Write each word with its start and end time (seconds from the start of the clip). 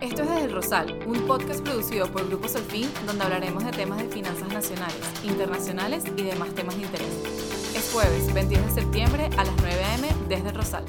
Esto 0.00 0.22
es 0.22 0.28
Desde 0.28 0.44
el 0.44 0.52
Rosal, 0.52 0.96
un 1.08 1.26
podcast 1.26 1.60
producido 1.64 2.06
por 2.06 2.24
Grupo 2.28 2.46
Solfín, 2.46 2.88
donde 3.04 3.24
hablaremos 3.24 3.64
de 3.64 3.72
temas 3.72 3.98
de 3.98 4.08
finanzas 4.08 4.48
nacionales, 4.52 5.24
internacionales 5.24 6.04
y 6.16 6.22
demás 6.22 6.54
temas 6.54 6.76
de 6.76 6.82
interés. 6.82 7.74
Es 7.74 7.92
jueves 7.92 8.32
22 8.32 8.64
de 8.66 8.82
septiembre 8.82 9.24
a 9.36 9.44
las 9.44 9.56
9 9.56 9.74
a.m. 9.74 10.08
desde 10.28 10.50
el 10.50 10.54
Rosal. 10.54 10.84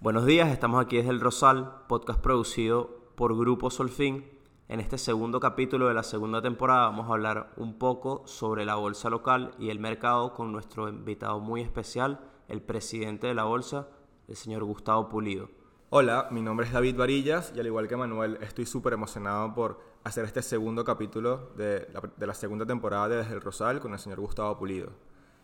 Buenos 0.00 0.26
días, 0.26 0.50
estamos 0.50 0.84
aquí 0.84 0.96
desde 0.96 1.10
el 1.10 1.20
Rosal, 1.20 1.84
podcast 1.86 2.20
producido 2.20 3.12
por 3.14 3.38
Grupo 3.38 3.70
Solfín. 3.70 4.24
En 4.66 4.80
este 4.80 4.98
segundo 4.98 5.38
capítulo 5.38 5.86
de 5.86 5.94
la 5.94 6.02
segunda 6.02 6.42
temporada 6.42 6.86
vamos 6.86 7.08
a 7.08 7.12
hablar 7.12 7.52
un 7.56 7.78
poco 7.78 8.26
sobre 8.26 8.64
la 8.64 8.74
bolsa 8.74 9.08
local 9.08 9.52
y 9.56 9.70
el 9.70 9.78
mercado 9.78 10.34
con 10.34 10.50
nuestro 10.50 10.88
invitado 10.88 11.38
muy 11.38 11.60
especial, 11.60 12.18
el 12.48 12.60
presidente 12.60 13.28
de 13.28 13.34
la 13.34 13.44
bolsa, 13.44 13.86
el 14.26 14.34
señor 14.34 14.64
Gustavo 14.64 15.08
Pulido. 15.08 15.48
Hola, 15.90 16.28
mi 16.30 16.40
nombre 16.40 16.66
es 16.66 16.72
David 16.72 16.96
Varillas 16.96 17.52
y 17.54 17.60
al 17.60 17.66
igual 17.66 17.86
que 17.86 17.96
Manuel 17.96 18.38
estoy 18.40 18.66
súper 18.66 18.94
emocionado 18.94 19.54
por 19.54 19.78
hacer 20.02 20.24
este 20.24 20.42
segundo 20.42 20.82
capítulo 20.82 21.52
de 21.56 21.86
la, 22.18 22.34
segunda 22.34 22.66
temporada 22.66 23.08
de 23.08 23.16
Desde 23.18 23.34
el 23.34 23.40
Rosal 23.40 23.80
con 23.80 23.92
el 23.92 23.98
señor 23.98 24.18
Gustavo 24.18 24.58
Pulido. 24.58 24.90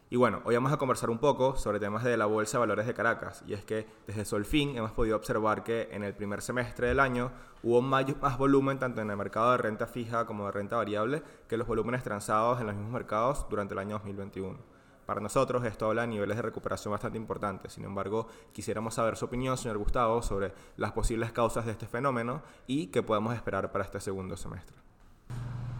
Y 0.08 0.16
bueno, 0.16 0.40
hoy 0.44 0.56
vamos 0.56 0.72
a 0.72 0.76
conversar 0.76 1.08
un 1.08 1.18
poco 1.18 1.56
sobre 1.56 1.78
temas 1.78 2.02
de 2.02 2.16
la 2.16 2.26
Bolsa 2.26 2.56
de 2.56 2.60
Valores 2.60 2.86
de 2.86 2.94
Caracas. 2.94 3.44
Y 3.46 3.52
es 3.52 3.64
que 3.64 3.86
desde 4.08 4.24
Solfin 4.24 4.76
hemos 4.76 4.90
podido 4.90 5.14
observar 5.14 5.62
que 5.62 5.88
en 5.92 6.02
el 6.02 6.14
primer 6.14 6.42
semestre 6.42 6.88
del 6.88 6.98
año 6.98 7.30
hubo 7.62 7.80
más, 7.80 8.06
volumen 8.36 8.80
tanto 8.80 9.02
en 9.02 9.10
el 9.10 9.16
mercado 9.16 9.52
de 9.52 9.58
renta 9.58 9.86
fija 9.86 10.26
como 10.26 10.46
de 10.46 10.52
renta 10.52 10.76
variable 10.76 11.22
que 11.48 11.58
los 11.58 11.68
volúmenes 11.68 12.02
transados 12.02 12.60
en 12.60 12.66
los 12.66 12.74
mismos 12.74 12.92
mercados 12.92 13.46
durante 13.48 13.74
el 13.74 13.78
año 13.78 13.98
2021. 13.98 14.79
Para 15.10 15.20
nosotros 15.20 15.64
esto 15.64 15.86
habla 15.86 16.02
de 16.02 16.06
niveles 16.06 16.36
de 16.36 16.42
recuperación 16.42 16.92
bastante 16.92 17.18
importantes. 17.18 17.72
Sin 17.72 17.82
embargo, 17.82 18.28
quisiéramos 18.52 18.94
saber 18.94 19.16
su 19.16 19.24
opinión, 19.24 19.56
señor 19.58 19.76
Gustavo, 19.76 20.22
sobre 20.22 20.52
las 20.76 20.92
posibles 20.92 21.32
causas 21.32 21.66
de 21.66 21.72
este 21.72 21.88
fenómeno 21.88 22.42
y 22.68 22.86
qué 22.86 23.02
podemos 23.02 23.34
esperar 23.34 23.72
para 23.72 23.82
este 23.82 23.98
segundo 23.98 24.36
semestre. 24.36 24.76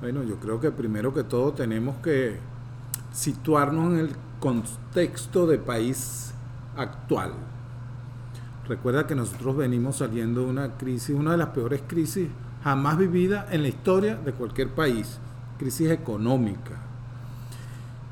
Bueno, 0.01 0.25
yo 0.25 0.41
creo 0.41 0.59
que 0.59 0.73
primero 0.73 1.15
que 1.15 1.23
todo 1.23 1.53
tenemos 1.53 1.99
que 1.99 2.41
situarnos 3.13 3.93
en 3.93 3.99
el 4.01 4.17
contexto 4.41 5.47
de 5.47 5.59
país 5.59 6.35
actual. 6.77 7.33
Recuerda 8.67 9.07
que 9.07 9.15
nosotros 9.15 9.57
venimos 9.57 9.99
saliendo 9.99 10.41
de 10.41 10.47
una 10.49 10.77
crisis, 10.77 11.15
una 11.15 11.31
de 11.31 11.37
las 11.37 11.51
peores 11.51 11.83
crisis 11.87 12.29
jamás 12.65 12.99
vivida 12.99 13.47
en 13.53 13.63
la 13.63 13.69
historia 13.69 14.17
de 14.17 14.33
cualquier 14.33 14.75
país, 14.75 15.21
crisis 15.57 15.89
económica 15.89 16.90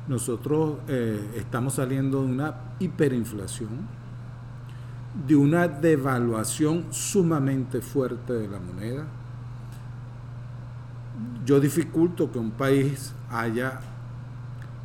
nosotros 0.09 0.79
eh, 0.87 1.35
estamos 1.35 1.75
saliendo 1.75 2.23
de 2.23 2.31
una 2.31 2.55
hiperinflación, 2.79 3.69
de 5.27 5.35
una 5.35 5.67
devaluación 5.67 6.85
sumamente 6.89 7.79
fuerte 7.79 8.33
de 8.33 8.47
la 8.47 8.59
moneda. 8.59 9.05
Yo 11.45 11.59
dificulto 11.59 12.31
que 12.31 12.39
un 12.39 12.51
país 12.51 13.13
haya 13.29 13.81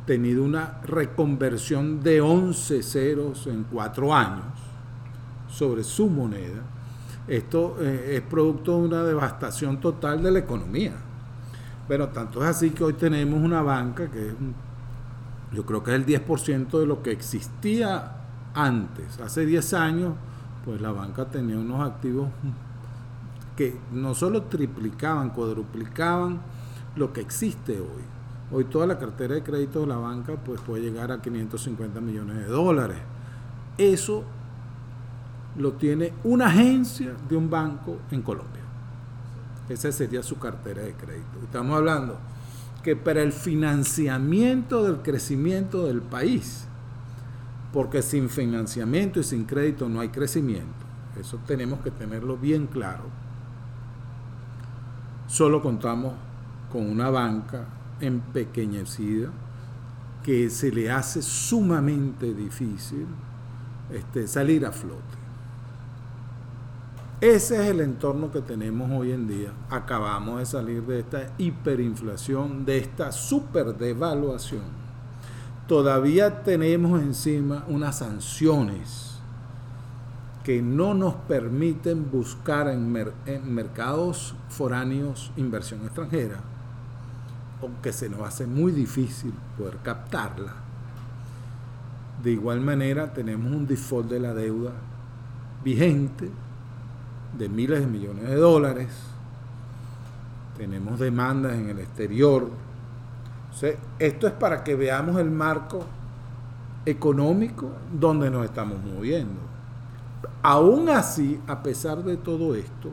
tenido 0.05 0.43
una 0.43 0.79
reconversión 0.83 2.03
de 2.03 2.21
11 2.21 2.83
ceros 2.83 3.47
en 3.47 3.63
cuatro 3.63 4.13
años 4.13 4.45
sobre 5.47 5.83
su 5.83 6.07
moneda. 6.07 6.61
Esto 7.27 7.77
eh, 7.79 8.17
es 8.17 8.21
producto 8.21 8.79
de 8.79 8.87
una 8.89 9.03
devastación 9.03 9.79
total 9.81 10.21
de 10.21 10.29
la 10.29 10.39
economía. 10.39 10.93
Pero 11.87 12.09
tanto 12.09 12.43
es 12.43 12.49
así 12.49 12.69
que 12.69 12.83
hoy 12.83 12.93
tenemos 12.93 13.41
una 13.41 13.63
banca 13.63 14.09
que 14.11 14.27
es 14.27 14.33
un 14.33 14.53
yo 15.55 15.65
creo 15.65 15.83
que 15.83 15.91
es 15.91 15.95
el 15.95 16.05
10% 16.05 16.79
de 16.79 16.85
lo 16.85 17.01
que 17.01 17.11
existía 17.11 18.17
antes. 18.53 19.19
Hace 19.21 19.45
10 19.45 19.73
años, 19.73 20.13
pues 20.65 20.81
la 20.81 20.91
banca 20.91 21.25
tenía 21.25 21.57
unos 21.57 21.81
activos 21.81 22.27
que 23.55 23.77
no 23.93 24.13
solo 24.13 24.43
triplicaban, 24.43 25.29
cuadruplicaban 25.29 26.41
lo 26.97 27.13
que 27.13 27.21
existe 27.21 27.79
hoy. 27.79 28.03
Hoy 28.51 28.65
toda 28.65 28.85
la 28.85 28.99
cartera 28.99 29.35
de 29.35 29.43
crédito 29.43 29.81
de 29.81 29.87
la 29.87 29.97
banca 29.97 30.35
pues 30.35 30.59
puede 30.61 30.83
llegar 30.83 31.11
a 31.11 31.21
550 31.21 32.01
millones 32.01 32.35
de 32.35 32.47
dólares. 32.47 32.97
Eso 33.77 34.23
lo 35.57 35.73
tiene 35.73 36.13
una 36.25 36.47
agencia 36.47 37.13
de 37.29 37.35
un 37.37 37.49
banco 37.49 37.97
en 38.11 38.21
Colombia. 38.21 38.61
Esa 39.69 39.91
sería 39.91 40.21
su 40.21 40.37
cartera 40.37 40.81
de 40.81 40.93
crédito. 40.93 41.39
Estamos 41.43 41.77
hablando 41.77 42.17
que 42.85 42.95
para 42.95 43.23
el 43.23 43.31
financiamiento 43.33 44.83
del 44.83 44.97
crecimiento 44.97 45.87
del 45.87 46.03
país, 46.03 46.67
porque 47.73 48.03
sin 48.03 48.29
financiamiento 48.29 49.19
y 49.19 49.23
sin 49.23 49.45
crédito 49.45 49.89
no 49.89 50.01
hay 50.01 50.09
crecimiento, 50.09 50.85
eso 51.19 51.39
tenemos 51.47 51.79
que 51.79 51.89
tenerlo 51.89 52.37
bien 52.37 52.67
claro, 52.67 53.05
solo 55.25 55.63
contamos 55.63 56.13
con 56.71 56.87
una 56.87 57.09
banca 57.09 57.65
empequeñecida 57.99 59.31
que 60.23 60.51
se 60.51 60.71
le 60.71 60.91
hace 60.91 61.23
sumamente 61.23 62.35
difícil 62.35 63.07
este, 63.91 64.27
salir 64.27 64.63
a 64.63 64.71
flote. 64.71 65.24
Ese 67.21 67.55
es 67.55 67.69
el 67.69 67.79
entorno 67.79 68.29
que 68.29 68.41
tenemos 68.41 68.91
hoy 68.91 69.13
en 69.13 69.25
día. 69.25 69.53
Acabamos 69.69 70.39
de 70.39 70.45
salir 70.45 70.83
de 70.83 70.99
esta 70.99 71.31
hiperinflación, 71.37 72.65
de 72.65 72.77
esta 72.77 73.13
superdevaluación. 73.13 74.63
Todavía 75.65 76.43
tenemos 76.43 77.01
encima 77.01 77.63
unas 77.69 77.99
sanciones 77.99 79.17
que 80.43 80.61
no 80.61 80.93
nos 80.93 81.15
permiten 81.15 82.11
buscar 82.11 82.67
en, 82.67 82.91
mercados 83.45 84.35
foráneos 84.49 85.31
inversión 85.37 85.85
extranjera, 85.85 86.41
aunque 87.61 87.93
se 87.93 88.09
nos 88.09 88.21
hace 88.21 88.45
muy 88.45 88.73
difícil 88.73 89.33
poder 89.57 89.77
captarla. 89.77 90.53
De 92.21 92.31
igual 92.31 92.59
manera 92.59 93.13
tenemos 93.13 93.53
un 93.53 93.65
default 93.65 94.09
de 94.09 94.19
la 94.19 94.33
deuda 94.33 94.73
vigente 95.63 96.29
de 97.37 97.49
miles 97.49 97.79
de 97.81 97.87
millones 97.87 98.27
de 98.29 98.35
dólares, 98.35 98.89
tenemos 100.57 100.99
demandas 100.99 101.53
en 101.53 101.69
el 101.69 101.79
exterior. 101.79 102.49
esto 103.99 104.27
es 104.27 104.33
para 104.33 104.63
que 104.63 104.75
veamos 104.75 105.17
el 105.17 105.31
marco 105.31 105.85
económico 106.85 107.69
donde 107.91 108.29
nos 108.29 108.45
estamos 108.45 108.77
moviendo. 108.83 109.41
Aún 110.41 110.89
así, 110.89 111.39
a 111.47 111.61
pesar 111.61 112.03
de 112.03 112.17
todo 112.17 112.55
esto, 112.55 112.89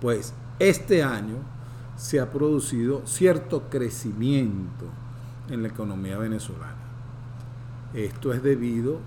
pues 0.00 0.34
este 0.58 1.02
año 1.02 1.36
se 1.96 2.20
ha 2.20 2.30
producido 2.30 3.02
cierto 3.06 3.64
crecimiento 3.70 4.86
en 5.48 5.62
la 5.62 5.68
economía 5.68 6.18
venezolana. 6.18 6.74
Esto 7.92 8.32
es 8.32 8.42
debido 8.42 8.98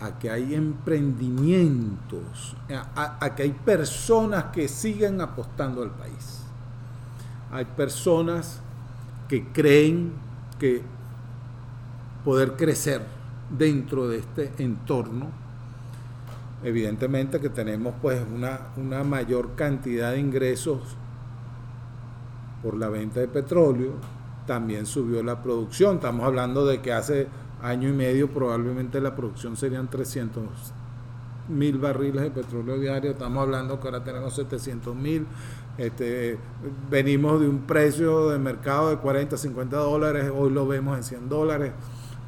a 0.00 0.18
que 0.18 0.30
hay 0.30 0.54
emprendimientos, 0.54 2.56
a, 2.94 3.34
que 3.34 3.42
hay 3.42 3.52
personas 3.52 4.44
que 4.52 4.68
siguen 4.68 5.20
apostando 5.20 5.82
al 5.82 5.90
país. 5.90 6.42
Hay 7.50 7.64
personas 7.64 8.60
que 9.28 9.48
creen 9.48 10.12
que 10.58 10.82
poder 12.24 12.52
crecer 12.52 13.02
dentro 13.50 14.08
de 14.08 14.18
este 14.18 14.52
entorno, 14.58 15.26
evidentemente 16.62 17.40
que 17.40 17.48
tenemos 17.48 17.94
pues 18.00 18.20
una, 18.32 18.68
una 18.76 19.04
mayor 19.04 19.54
cantidad 19.54 20.12
de 20.12 20.20
ingresos 20.20 20.80
por 22.62 22.76
la 22.76 22.88
venta 22.88 23.20
de 23.20 23.28
petróleo, 23.28 23.92
también 24.46 24.86
subió 24.86 25.22
la 25.22 25.42
producción, 25.42 25.96
estamos 25.96 26.26
hablando 26.26 26.66
de 26.66 26.80
que 26.80 26.92
hace 26.92 27.28
año 27.62 27.88
y 27.88 27.92
medio 27.92 28.28
probablemente 28.28 29.00
la 29.00 29.14
producción 29.14 29.56
serían 29.56 29.88
300 29.88 30.44
mil 31.48 31.78
barriles 31.78 32.22
de 32.22 32.30
petróleo 32.30 32.78
diario, 32.78 33.12
estamos 33.12 33.42
hablando 33.42 33.80
que 33.80 33.88
ahora 33.88 34.04
tenemos 34.04 34.34
700 34.34 34.94
mil, 34.94 35.26
este, 35.78 36.38
venimos 36.90 37.40
de 37.40 37.48
un 37.48 37.60
precio 37.60 38.28
de 38.30 38.38
mercado 38.38 38.90
de 38.90 38.96
40, 38.96 39.36
50 39.36 39.76
dólares, 39.76 40.30
hoy 40.34 40.50
lo 40.50 40.66
vemos 40.66 40.96
en 40.96 41.04
100 41.04 41.28
dólares. 41.28 41.72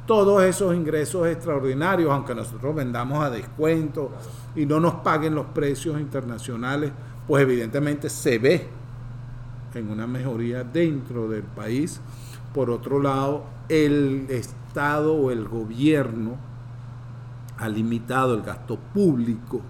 Todos 0.07 0.43
esos 0.43 0.75
ingresos 0.75 1.27
extraordinarios, 1.27 2.11
aunque 2.11 2.33
nosotros 2.33 2.75
vendamos 2.75 3.23
a 3.23 3.29
descuento 3.29 4.11
y 4.55 4.65
no 4.65 4.79
nos 4.79 4.95
paguen 4.95 5.35
los 5.35 5.45
precios 5.47 5.99
internacionales, 5.99 6.91
pues 7.27 7.43
evidentemente 7.43 8.09
se 8.09 8.39
ve 8.39 8.67
en 9.75 9.89
una 9.89 10.07
mejoría 10.07 10.63
dentro 10.63 11.29
del 11.29 11.43
país. 11.43 12.01
Por 12.53 12.69
otro 12.69 12.99
lado, 12.99 13.45
el 13.69 14.27
o 14.75 15.31
el 15.31 15.47
gobierno 15.47 16.35
ha 17.57 17.67
limitado 17.67 18.33
el 18.33 18.41
gasto 18.41 18.77
público, 18.77 19.61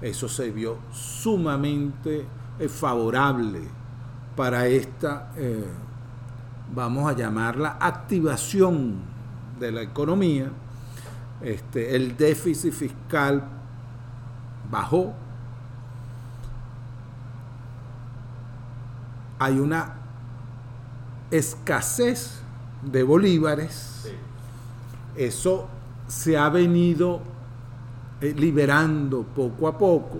eso 0.00 0.28
se 0.28 0.50
vio 0.50 0.78
sumamente 0.92 2.24
eh, 2.58 2.68
favorable 2.68 3.60
para 4.36 4.66
esta, 4.66 5.32
eh, 5.36 5.66
vamos 6.74 7.10
a 7.10 7.16
llamarla, 7.16 7.76
activación 7.80 8.94
de 9.58 9.72
la 9.72 9.82
economía. 9.82 10.50
Este, 11.40 11.96
el 11.96 12.16
déficit 12.16 12.72
fiscal 12.72 13.42
bajó, 14.70 15.12
hay 19.40 19.58
una 19.58 19.94
escasez 21.30 22.40
de 22.82 23.02
bolívares. 23.02 24.12
Eso 25.18 25.66
se 26.06 26.38
ha 26.38 26.48
venido 26.48 27.20
eh, 28.20 28.32
liberando 28.36 29.24
poco 29.24 29.66
a 29.66 29.76
poco. 29.76 30.18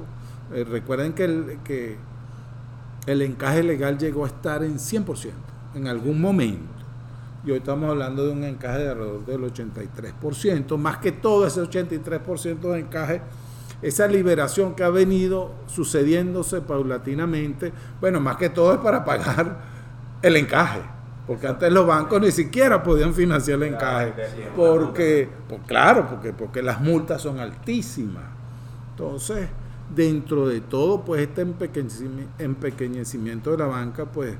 Eh, 0.52 0.64
recuerden 0.64 1.12
que 1.12 1.24
el, 1.24 1.58
que 1.62 1.96
el 3.06 3.22
encaje 3.22 3.62
legal 3.62 3.96
llegó 3.96 4.24
a 4.24 4.28
estar 4.28 4.64
en 4.64 4.76
100% 4.76 5.30
en 5.74 5.86
algún 5.86 6.20
momento. 6.20 6.78
Y 7.44 7.52
hoy 7.52 7.58
estamos 7.58 7.88
hablando 7.88 8.26
de 8.26 8.32
un 8.32 8.42
encaje 8.42 8.80
de 8.80 8.90
alrededor 8.90 9.24
del 9.24 9.40
83%, 9.40 10.76
más 10.76 10.98
que 10.98 11.12
todo 11.12 11.46
ese 11.46 11.62
83% 11.62 12.58
de 12.72 12.80
encaje, 12.80 13.22
esa 13.80 14.08
liberación 14.08 14.74
que 14.74 14.82
ha 14.82 14.90
venido 14.90 15.52
sucediéndose 15.68 16.60
paulatinamente, 16.60 17.72
bueno, 18.00 18.20
más 18.20 18.36
que 18.36 18.50
todo 18.50 18.74
es 18.74 18.80
para 18.80 19.04
pagar 19.04 19.60
el 20.20 20.36
encaje, 20.36 20.80
porque 21.28 21.46
antes 21.46 21.70
los 21.70 21.86
bancos 21.86 22.22
ni 22.22 22.32
siquiera 22.32 22.82
podían 22.82 23.12
financiar 23.12 23.62
el 23.62 23.74
encaje, 23.74 24.14
porque, 24.56 25.28
pues 25.46 25.60
claro, 25.66 26.08
porque, 26.08 26.32
porque 26.32 26.62
las 26.62 26.80
multas 26.80 27.20
son 27.20 27.38
altísimas. 27.38 28.24
Entonces, 28.92 29.46
dentro 29.94 30.48
de 30.48 30.62
todo, 30.62 31.04
pues 31.04 31.20
este 31.20 31.42
empequeñecimiento 32.38 33.50
de 33.50 33.58
la 33.58 33.66
banca, 33.66 34.06
pues 34.06 34.36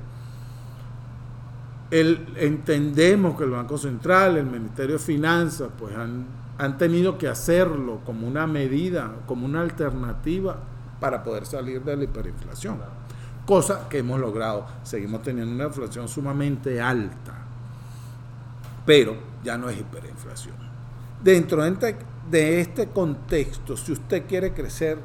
el, 1.91 2.25
entendemos 2.37 3.37
que 3.37 3.43
el 3.43 3.51
Banco 3.51 3.77
Central, 3.77 4.37
el 4.37 4.47
Ministerio 4.47 4.93
de 4.93 4.99
Finanzas, 4.99 5.69
pues 5.77 5.95
han, 5.95 6.25
han 6.57 6.79
tenido 6.79 7.19
que 7.19 7.27
hacerlo 7.27 7.99
como 8.03 8.27
una 8.27 8.47
medida, 8.47 9.13
como 9.27 9.45
una 9.45 9.61
alternativa 9.61 10.57
para 10.99 11.21
poder 11.21 11.45
salir 11.45 11.83
de 11.83 11.95
la 11.95 12.05
hiperinflación. 12.05 12.98
Cosa 13.49 13.89
que 13.89 13.97
hemos 13.97 14.19
logrado. 14.19 14.67
Seguimos 14.83 15.23
teniendo 15.23 15.51
una 15.51 15.63
inflación 15.63 16.07
sumamente 16.07 16.79
alta, 16.79 17.33
pero 18.85 19.17
ya 19.43 19.57
no 19.57 19.71
es 19.71 19.79
hiperinflación. 19.79 20.53
Dentro 21.23 21.63
de 21.63 22.61
este 22.61 22.89
contexto, 22.89 23.75
si 23.75 23.93
usted 23.93 24.27
quiere 24.27 24.53
crecer, 24.53 24.99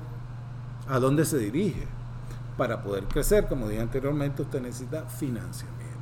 ¿a 0.90 0.98
dónde 0.98 1.24
se 1.24 1.38
dirige? 1.38 1.86
Para 2.58 2.82
poder 2.82 3.04
crecer, 3.04 3.46
como 3.46 3.66
dije 3.66 3.80
anteriormente, 3.80 4.42
usted 4.42 4.60
necesita 4.60 5.06
financiamiento. 5.06 5.94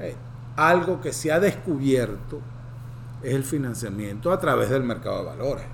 Eh, 0.00 0.16
algo 0.56 1.00
que 1.00 1.12
se 1.12 1.30
ha 1.30 1.38
descubierto 1.38 2.40
es 3.22 3.34
el 3.34 3.44
financiamiento 3.44 4.32
a 4.32 4.40
través 4.40 4.68
del 4.68 4.82
mercado 4.82 5.18
de 5.18 5.26
valores, 5.26 5.66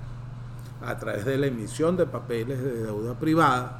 a 0.85 0.95
través 0.99 1.25
de 1.25 1.39
la 1.39 1.47
emisión 1.47 1.97
de 1.97 2.05
papeles 2.05 2.63
de 2.63 2.83
deuda 2.83 3.15
privada, 3.15 3.78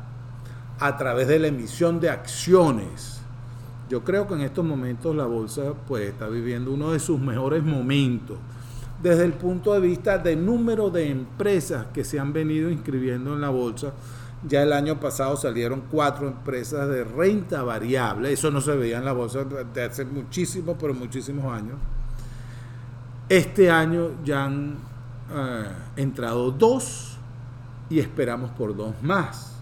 a 0.80 0.98
través 0.98 1.28
de 1.28 1.40
la 1.40 1.48
emisión 1.48 2.00
de 2.00 2.10
acciones. 2.10 3.22
Yo 3.90 4.04
creo 4.04 4.28
que 4.28 4.36
en 4.36 4.42
estos 4.42 4.64
momentos 4.64 5.16
la 5.16 5.26
bolsa 5.26 5.74
pues 5.88 6.10
está 6.10 6.28
viviendo 6.28 6.72
uno 6.72 6.92
de 6.92 7.00
sus 7.00 7.20
mejores 7.20 7.64
momentos 7.64 8.38
desde 9.02 9.26
el 9.26 9.34
punto 9.34 9.74
de 9.74 9.80
vista 9.80 10.18
del 10.18 10.46
número 10.46 10.90
de 10.90 11.10
empresas 11.10 11.88
que 11.94 12.04
se 12.04 12.20
han 12.20 12.34
venido 12.34 12.70
inscribiendo 12.70 13.34
en 13.34 13.42
la 13.42 13.50
bolsa 13.50 13.94
ya 14.48 14.64
el 14.64 14.72
año 14.72 15.00
pasado 15.00 15.36
salieron 15.36 15.84
cuatro 15.92 16.28
empresas 16.28 16.88
de 16.88 17.04
renta 17.04 17.64
variable. 17.64 18.32
Eso 18.32 18.50
no 18.52 18.62
se 18.62 18.76
veía 18.76 18.98
en 18.98 19.06
la 19.06 19.12
bolsa 19.12 19.44
de 19.44 19.84
hace 19.84 20.06
muchísimos, 20.06 20.78
pero 20.80 20.94
muchísimos 20.94 21.46
años. 21.54 21.76
Este 23.28 23.70
año 23.70 24.12
ya 24.24 24.46
han 24.46 24.78
eh, 25.32 25.68
entrado 25.98 26.52
dos 26.52 27.18
y 27.90 28.00
esperamos 28.00 28.52
por 28.52 28.76
dos 28.76 28.94
más. 29.02 29.59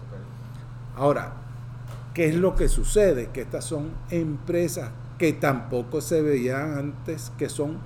Ahora, 0.98 1.32
¿qué 2.12 2.26
es 2.26 2.34
lo 2.34 2.56
que 2.56 2.68
sucede? 2.68 3.28
Que 3.28 3.42
estas 3.42 3.64
son 3.64 3.90
empresas 4.10 4.90
que 5.16 5.32
tampoco 5.32 6.00
se 6.00 6.22
veían 6.22 6.76
antes, 6.76 7.32
que 7.38 7.48
son 7.48 7.78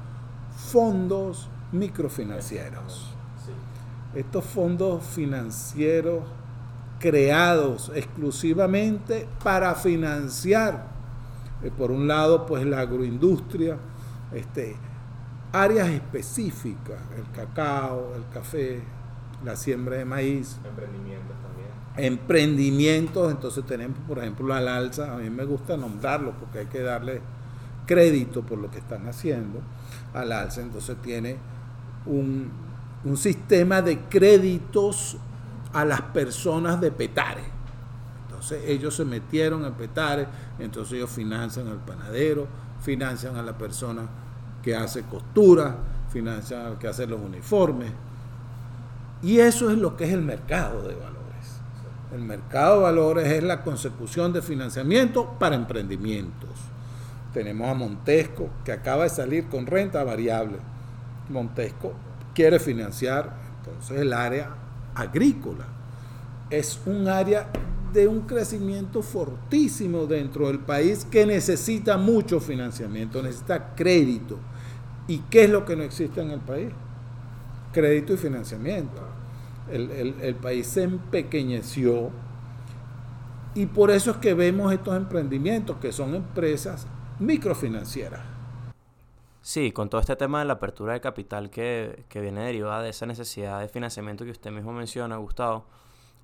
fondos 0.57 1.51
microfinancieros. 1.73 3.11
Estos 4.15 4.45
fondos 4.47 5.05
financieros 5.05 6.25
creados 6.99 7.93
exclusivamente 7.95 9.29
para 9.45 9.75
financiar, 9.75 10.87
eh, 11.63 11.71
por 11.77 11.91
un 11.91 12.09
lado, 12.09 12.47
pues 12.47 12.65
la 12.65 12.81
agroindustria, 12.81 13.77
este, 14.33 14.77
áreas 15.53 15.89
específicas, 15.89 16.99
el 17.17 17.31
cacao, 17.33 18.15
el 18.17 18.27
café, 18.33 18.81
la 19.45 19.57
siembra 19.57 19.97
de 19.97 20.05
maíz. 20.05 20.59
Emprendimientos 20.65 21.37
también. 21.43 22.13
Emprendimientos, 22.13 23.31
entonces 23.31 23.65
tenemos, 23.67 23.99
por 24.07 24.19
ejemplo, 24.19 24.55
al 24.55 24.69
alza, 24.69 25.15
a 25.15 25.19
mí 25.19 25.29
me 25.31 25.45
gusta 25.45 25.77
nombrarlo 25.77 26.33
porque 26.39 26.61
hay 26.61 26.67
que 26.67 26.83
darle 26.83 27.21
crédito 27.87 28.43
por 28.43 28.59
lo 28.59 28.71
que 28.71 28.79
están 28.79 29.07
haciendo. 29.09 29.61
Al 30.15 30.33
alza, 30.33 30.61
entonces 30.61 30.97
tiene 31.03 31.37
un, 32.07 32.51
un 33.05 33.17
sistema 33.17 33.83
de 33.83 34.01
créditos 34.01 35.17
a 35.73 35.85
las 35.85 36.03
personas 36.03 36.81
de 36.81 36.91
Petare. 36.91 37.45
Entonces 38.27 38.63
ellos 38.67 38.97
se 38.97 39.05
metieron 39.05 39.65
en 39.65 39.73
Petare, 39.75 40.27
entonces 40.59 40.95
ellos 40.95 41.11
financian 41.11 41.69
al 41.69 41.79
panadero, 41.79 42.47
financian 42.81 43.37
a 43.37 43.43
la 43.43 43.57
persona 43.57 44.03
que 44.63 44.75
hace 44.75 45.03
costura, 45.03 45.77
financian 46.11 46.67
al 46.67 46.79
que 46.79 46.89
hace 46.89 47.07
los 47.07 47.21
uniformes. 47.21 47.91
Y 49.23 49.39
eso 49.39 49.71
es 49.71 49.79
lo 49.79 49.97
que 49.97 50.05
es 50.05 50.13
el 50.13 50.23
mercado 50.23 50.83
de 50.83 50.95
valores. 50.95 51.23
El 52.13 52.21
mercado 52.23 52.77
de 52.77 52.83
valores 52.83 53.29
es 53.29 53.43
la 53.43 53.63
consecución 53.63 54.33
de 54.33 54.43
financiamiento 54.43 55.37
para 55.39 55.55
emprendimientos. 55.55 56.51
Tenemos 57.33 57.69
a 57.69 57.75
Montesco, 57.75 58.51
que 58.65 58.73
acaba 58.73 59.05
de 59.05 59.11
salir 59.11 59.49
con 59.49 59.67
renta 59.67 60.05
variable. 60.05 60.59
Montesco 61.31 61.93
quiere 62.35 62.59
financiar 62.59 63.33
entonces 63.59 64.01
el 64.01 64.13
área 64.13 64.55
agrícola. 64.95 65.67
Es 66.51 66.81
un 66.85 67.09
área 67.09 67.49
de 67.93 68.09
un 68.09 68.23
crecimiento 68.23 69.03
fortísimo 69.03 70.07
dentro 70.07 70.49
del 70.49 70.59
país 70.59 71.07
que 71.11 71.25
necesita 71.27 71.97
mucho 71.97 72.41
financiamiento, 72.41 73.23
necesita 73.23 73.75
crédito. 73.75 74.39
¿Y 75.09 75.19
qué 75.31 75.45
es 75.45 75.51
lo 75.51 75.65
que 75.65 75.77
no 75.77 75.83
existe 75.83 76.21
en 76.21 76.31
el 76.31 76.41
país? 76.41 76.71
Crédito 77.73 78.15
y 78.15 78.17
financiamiento. 78.17 79.03
El, 79.71 79.91
el 80.21 80.35
país 80.35 80.67
se 80.67 80.83
empequeñeció 80.83 82.11
y 83.55 83.67
por 83.67 83.91
eso 83.91 84.13
es 84.13 84.17
que 84.19 84.35
vemos 84.35 84.73
estos 84.73 84.97
emprendimientos 84.97 85.77
que 85.77 85.93
son 85.93 86.15
empresas 86.15 86.87
microfinancieras 87.19 88.33
Sí, 89.45 89.73
con 89.73 89.91
todo 89.91 90.01
este 90.01 90.15
tema 90.15 90.39
de 90.39 90.45
la 90.45 90.53
apertura 90.55 90.93
de 90.93 91.01
capital 91.01 91.51
que, 91.51 92.05
que, 92.09 92.21
viene 92.21 92.45
derivada 92.45 92.81
de 92.81 92.91
esa 92.91 93.07
necesidad 93.07 93.59
de 93.59 93.69
financiamiento 93.69 94.25
que 94.25 94.31
usted 94.31 94.53
mismo 94.53 94.73
menciona, 94.73 95.17
Gustavo, 95.17 95.67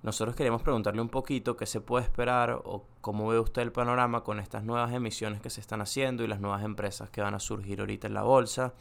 nosotros 0.05 0.37
queríamos 0.37 0.63
preguntarle 0.63 1.01
un 1.03 1.09
poquito 1.09 1.57
qué 1.57 1.67
se 1.67 1.81
puede 1.81 2.05
esperar 2.05 2.63
o 2.65 2.87
cómo 3.01 3.27
ve 3.27 3.41
usted 3.41 3.63
el 3.63 3.73
panorama 3.73 4.23
con 4.23 4.39
estas 4.39 4.63
nuevas 4.63 4.93
emisiones 4.93 5.41
que 5.41 5.51
se 5.51 5.61
están 5.61 5.81
haciendo 5.81 6.23
y 6.23 6.29
las 6.29 6.41
nuevas 6.41 6.63
empresas 6.63 7.11
que 7.11 7.21
van 7.21 7.35
a 7.35 7.41
surgir 7.41 7.81
ahorita 7.81 8.07
en 8.07 8.15
la 8.15 8.23
bolsa. 8.23 8.73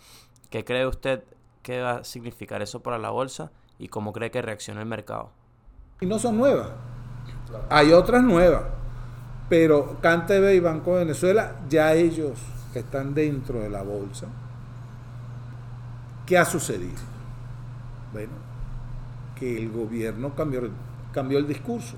¿Qué 0.52 0.64
cree 0.64 0.86
usted 0.86 1.24
que 1.68 1.82
va 1.82 1.98
a 1.98 2.04
significar 2.06 2.62
eso 2.62 2.82
para 2.82 2.98
la 2.98 3.10
bolsa 3.10 3.52
y 3.78 3.90
cómo 3.90 4.14
cree 4.14 4.32
que 4.32 4.42
reacciona 4.42 4.80
el 4.80 4.88
mercado? 4.88 5.32
Y 6.00 6.06
no 6.06 6.18
son 6.18 6.38
nuevas. 6.38 6.70
Hay 7.70 7.92
otras 7.92 8.24
nuevas. 8.24 8.64
Pero 9.50 9.98
CanTV 10.00 10.54
y 10.54 10.62
Banco 10.62 10.94
de 10.94 11.00
Venezuela, 11.00 11.58
ya 11.68 11.94
ellos 11.94 12.40
que 12.72 12.80
están 12.80 13.14
dentro 13.14 13.60
de 13.60 13.70
la 13.70 13.84
bolsa. 13.84 14.28
¿Qué 16.26 16.38
ha 16.38 16.46
sucedido? 16.46 17.02
Bueno, 18.14 18.32
que 19.36 19.58
el 19.58 19.70
gobierno 19.70 20.36
cambió 20.36 21.38
el 21.38 21.48
discurso. 21.48 21.98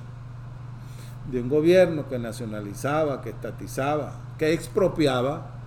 De 1.29 1.39
un 1.39 1.47
gobierno 1.47 2.09
que 2.09 2.17
nacionalizaba, 2.17 3.21
que 3.21 3.29
estatizaba, 3.29 4.13
que 4.39 4.51
expropiaba, 4.51 5.58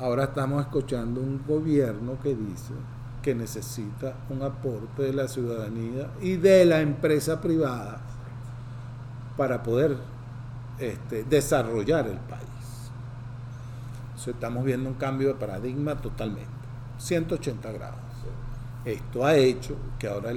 ahora 0.00 0.24
estamos 0.24 0.62
escuchando 0.62 1.20
un 1.20 1.42
gobierno 1.46 2.18
que 2.22 2.34
dice 2.34 2.74
que 3.22 3.34
necesita 3.34 4.14
un 4.30 4.42
aporte 4.42 5.02
de 5.02 5.12
la 5.12 5.28
ciudadanía 5.28 6.10
y 6.20 6.36
de 6.36 6.64
la 6.64 6.80
empresa 6.80 7.40
privada 7.40 8.00
para 9.36 9.62
poder 9.62 9.96
este, 10.78 11.24
desarrollar 11.24 12.06
el 12.06 12.18
país 12.18 12.50
estamos 14.28 14.64
viendo 14.64 14.90
un 14.90 14.96
cambio 14.96 15.28
de 15.28 15.34
paradigma 15.34 15.94
totalmente, 15.94 16.50
180 16.98 17.72
grados. 17.72 17.98
Esto 18.84 19.24
ha 19.24 19.36
hecho 19.36 19.76
que 19.98 20.08
ahora 20.08 20.32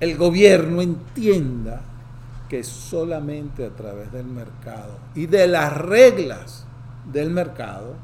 el 0.00 0.16
gobierno 0.16 0.82
entienda 0.82 1.82
que 2.48 2.64
solamente 2.64 3.64
a 3.64 3.70
través 3.70 4.12
del 4.12 4.26
mercado 4.26 4.98
y 5.14 5.26
de 5.26 5.46
las 5.46 5.74
reglas 5.76 6.66
del 7.10 7.30
mercado 7.30 7.94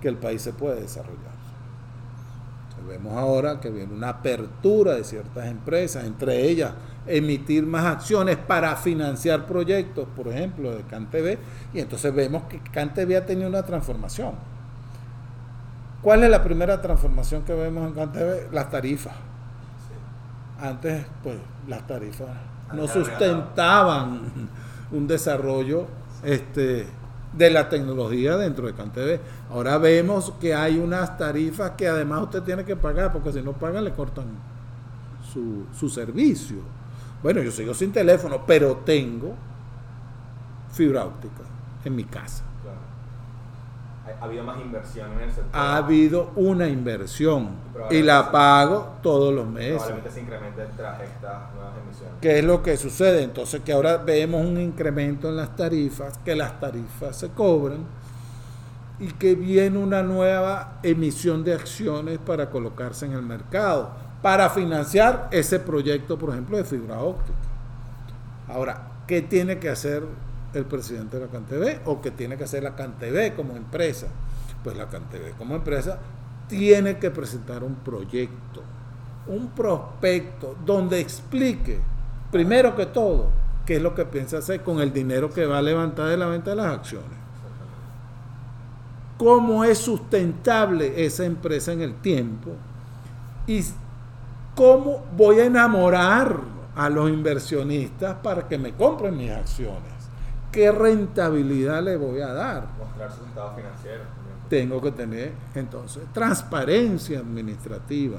que 0.00 0.08
el 0.08 0.16
país 0.16 0.42
se 0.42 0.52
puede 0.52 0.80
desarrollar. 0.80 1.40
vemos 2.88 3.16
ahora 3.16 3.60
que 3.60 3.70
viene 3.70 3.92
una 3.92 4.08
apertura 4.08 4.94
de 4.94 5.04
ciertas 5.04 5.46
empresas, 5.46 6.04
entre 6.04 6.48
ellas 6.48 6.72
emitir 7.06 7.64
más 7.66 7.84
acciones 7.84 8.36
para 8.36 8.74
financiar 8.76 9.46
proyectos, 9.46 10.08
por 10.16 10.28
ejemplo, 10.28 10.74
de 10.74 10.82
CanTV, 10.82 11.38
y 11.74 11.80
entonces 11.80 12.14
vemos 12.14 12.44
que 12.44 12.60
CanTV 12.60 13.16
ha 13.16 13.26
tenido 13.26 13.48
una 13.48 13.62
transformación. 13.62 14.32
¿Cuál 16.02 16.24
es 16.24 16.30
la 16.30 16.42
primera 16.42 16.80
transformación 16.80 17.42
que 17.42 17.52
vemos 17.52 17.86
en 17.86 17.94
CanTV? 17.94 18.52
Las 18.52 18.70
tarifas. 18.70 19.14
Antes, 20.58 21.04
pues, 21.22 21.36
las 21.68 21.86
tarifas 21.86 22.28
no 22.72 22.86
sustentaban 22.86 24.48
un 24.92 25.06
desarrollo 25.06 25.86
este, 26.22 26.86
de 27.32 27.50
la 27.50 27.68
tecnología 27.68 28.36
dentro 28.36 28.66
de 28.66 28.74
CanTV. 28.74 29.20
Ahora 29.50 29.78
vemos 29.78 30.32
que 30.40 30.54
hay 30.54 30.78
unas 30.78 31.16
tarifas 31.16 31.72
que 31.72 31.88
además 31.88 32.22
usted 32.24 32.42
tiene 32.42 32.64
que 32.64 32.76
pagar, 32.76 33.12
porque 33.12 33.32
si 33.32 33.42
no 33.42 33.52
paga 33.52 33.80
le 33.80 33.92
cortan 33.92 34.26
su, 35.32 35.66
su 35.78 35.88
servicio. 35.88 36.58
Bueno, 37.22 37.42
yo 37.42 37.50
sigo 37.50 37.74
sin 37.74 37.92
teléfono, 37.92 38.44
pero 38.46 38.78
tengo 38.84 39.34
fibra 40.72 41.04
óptica 41.04 41.42
en 41.84 41.96
mi 41.96 42.04
casa. 42.04 42.49
Ha 44.20 44.24
habido 44.24 44.44
más 44.44 44.60
inversión 44.60 45.12
en 45.12 45.20
el 45.20 45.30
sector. 45.30 45.48
Ha 45.52 45.76
habido 45.76 46.30
una 46.36 46.68
inversión 46.68 47.48
y 47.90 48.02
la 48.02 48.30
pago 48.30 48.96
todos 49.02 49.32
los 49.32 49.46
meses. 49.46 49.76
Probablemente 49.76 50.10
se 50.10 50.20
incremente 50.20 50.66
tras 50.76 51.00
estas 51.00 51.54
nuevas 51.54 51.72
emisiones. 51.82 52.14
¿Qué 52.20 52.38
es 52.38 52.44
lo 52.44 52.62
que 52.62 52.76
sucede? 52.76 53.22
Entonces 53.22 53.62
que 53.62 53.72
ahora 53.72 53.96
vemos 53.96 54.44
un 54.44 54.60
incremento 54.60 55.30
en 55.30 55.36
las 55.36 55.56
tarifas, 55.56 56.18
que 56.18 56.36
las 56.36 56.60
tarifas 56.60 57.16
se 57.16 57.28
cobran 57.30 57.86
y 58.98 59.06
que 59.12 59.34
viene 59.34 59.78
una 59.78 60.02
nueva 60.02 60.80
emisión 60.82 61.42
de 61.42 61.54
acciones 61.54 62.18
para 62.18 62.50
colocarse 62.50 63.06
en 63.06 63.12
el 63.12 63.22
mercado, 63.22 63.90
para 64.20 64.50
financiar 64.50 65.28
ese 65.30 65.58
proyecto, 65.58 66.18
por 66.18 66.30
ejemplo, 66.30 66.58
de 66.58 66.64
fibra 66.64 67.00
óptica. 67.00 67.38
Ahora, 68.48 68.82
¿qué 69.06 69.22
tiene 69.22 69.58
que 69.58 69.70
hacer 69.70 70.02
el 70.54 70.64
presidente 70.64 71.18
de 71.18 71.26
la 71.26 71.30
CanTV 71.30 71.88
o 71.88 72.00
qué 72.00 72.10
tiene 72.10 72.36
que 72.36 72.44
hacer 72.44 72.62
la 72.62 72.74
CanTV 72.74 73.34
como 73.36 73.56
empresa? 73.56 74.08
Pues 74.62 74.76
la 74.76 74.88
CanTV 74.88 75.36
como 75.38 75.54
empresa 75.54 75.98
tiene 76.48 76.98
que 76.98 77.10
presentar 77.10 77.62
un 77.62 77.76
proyecto, 77.76 78.62
un 79.28 79.48
prospecto 79.48 80.56
donde 80.64 81.00
explique, 81.00 81.78
primero 82.30 82.74
que 82.74 82.86
todo, 82.86 83.28
qué 83.64 83.76
es 83.76 83.82
lo 83.82 83.94
que 83.94 84.04
piensa 84.04 84.38
hacer 84.38 84.62
con 84.62 84.80
el 84.80 84.92
dinero 84.92 85.30
que 85.30 85.46
va 85.46 85.58
a 85.58 85.62
levantar 85.62 86.08
de 86.08 86.16
la 86.16 86.26
venta 86.26 86.50
de 86.50 86.56
las 86.56 86.74
acciones. 86.74 87.18
Cómo 89.16 89.64
es 89.64 89.78
sustentable 89.78 91.04
esa 91.04 91.24
empresa 91.24 91.72
en 91.72 91.82
el 91.82 91.94
tiempo 91.94 92.50
y 93.46 93.62
cómo 94.56 95.04
voy 95.16 95.40
a 95.40 95.44
enamorar 95.44 96.40
a 96.74 96.88
los 96.88 97.10
inversionistas 97.10 98.16
para 98.22 98.48
que 98.48 98.58
me 98.58 98.72
compren 98.72 99.16
mis 99.16 99.30
acciones. 99.30 99.89
¿Qué 100.52 100.72
rentabilidad 100.72 101.82
le 101.82 101.96
voy 101.96 102.20
a 102.20 102.32
dar? 102.32 102.68
Mostrar 102.78 103.10
sus 103.12 103.26
estados 103.26 103.54
financieros. 103.56 104.06
Tengo 104.48 104.80
que 104.80 104.90
tener 104.90 105.32
entonces 105.54 106.02
transparencia 106.12 107.20
administrativa 107.20 108.18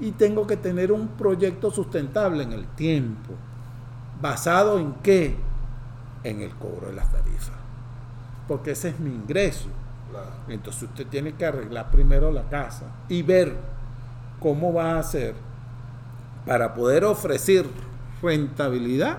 y 0.00 0.10
tengo 0.10 0.44
que 0.44 0.56
tener 0.56 0.90
un 0.90 1.08
proyecto 1.08 1.70
sustentable 1.70 2.42
en 2.42 2.52
el 2.52 2.66
tiempo. 2.66 3.34
¿Basado 4.20 4.78
en 4.78 4.94
qué? 4.94 5.36
En 6.24 6.40
el 6.40 6.50
cobro 6.56 6.88
de 6.88 6.94
las 6.94 7.12
tarifas. 7.12 7.54
Porque 8.48 8.72
ese 8.72 8.88
es 8.88 8.98
mi 8.98 9.10
ingreso. 9.10 9.68
Claro. 10.10 10.30
Entonces 10.48 10.82
usted 10.82 11.06
tiene 11.06 11.34
que 11.34 11.46
arreglar 11.46 11.90
primero 11.92 12.32
la 12.32 12.48
casa 12.48 12.86
y 13.08 13.22
ver 13.22 13.56
cómo 14.40 14.72
va 14.72 14.96
a 14.96 14.98
hacer 14.98 15.34
para 16.44 16.74
poder 16.74 17.04
ofrecer 17.04 17.66
rentabilidad 18.20 19.18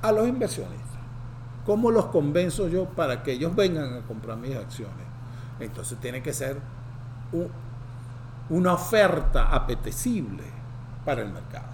a 0.00 0.12
los 0.12 0.28
inversionistas. 0.28 0.83
¿Cómo 1.66 1.90
los 1.90 2.06
convenzo 2.06 2.68
yo 2.68 2.84
para 2.86 3.22
que 3.22 3.32
ellos 3.32 3.54
vengan 3.56 3.94
a 3.94 4.06
comprar 4.06 4.36
mis 4.36 4.54
acciones? 4.56 5.06
Entonces 5.60 5.98
tiene 6.00 6.22
que 6.22 6.32
ser 6.32 6.58
un- 7.32 7.48
una 8.50 8.74
oferta 8.74 9.54
apetecible 9.54 10.44
para 11.04 11.22
el 11.22 11.32
mercado. 11.32 11.66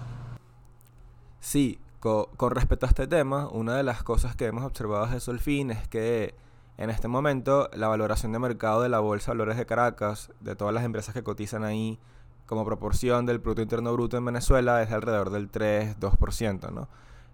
Sí, 1.39 1.79
co- 1.99 2.29
con 2.37 2.51
respecto 2.51 2.85
a 2.85 2.89
este 2.89 3.07
tema, 3.07 3.47
una 3.49 3.75
de 3.75 3.83
las 3.83 4.03
cosas 4.03 4.35
que 4.35 4.45
hemos 4.45 4.63
observado 4.63 5.05
desde 5.05 5.19
Solfin 5.19 5.71
es 5.71 5.87
que 5.87 6.35
en 6.77 6.89
este 6.89 7.07
momento 7.07 7.69
la 7.73 7.87
valoración 7.87 8.31
de 8.31 8.39
mercado 8.39 8.81
de 8.81 8.89
la 8.89 8.99
Bolsa 8.99 9.31
de 9.31 9.37
Valores 9.37 9.57
de 9.57 9.65
Caracas, 9.65 10.31
de 10.39 10.55
todas 10.55 10.73
las 10.73 10.83
empresas 10.83 11.13
que 11.13 11.23
cotizan 11.23 11.63
ahí, 11.63 11.99
como 12.45 12.65
proporción 12.65 13.25
del 13.25 13.39
Producto 13.41 13.61
Interno 13.61 13.93
Bruto 13.93 14.17
en 14.17 14.25
Venezuela, 14.25 14.81
es 14.81 14.89
de 14.89 14.95
alrededor 14.95 15.29
del 15.31 15.49
3-2%, 15.49 16.71
¿no? 16.71 16.87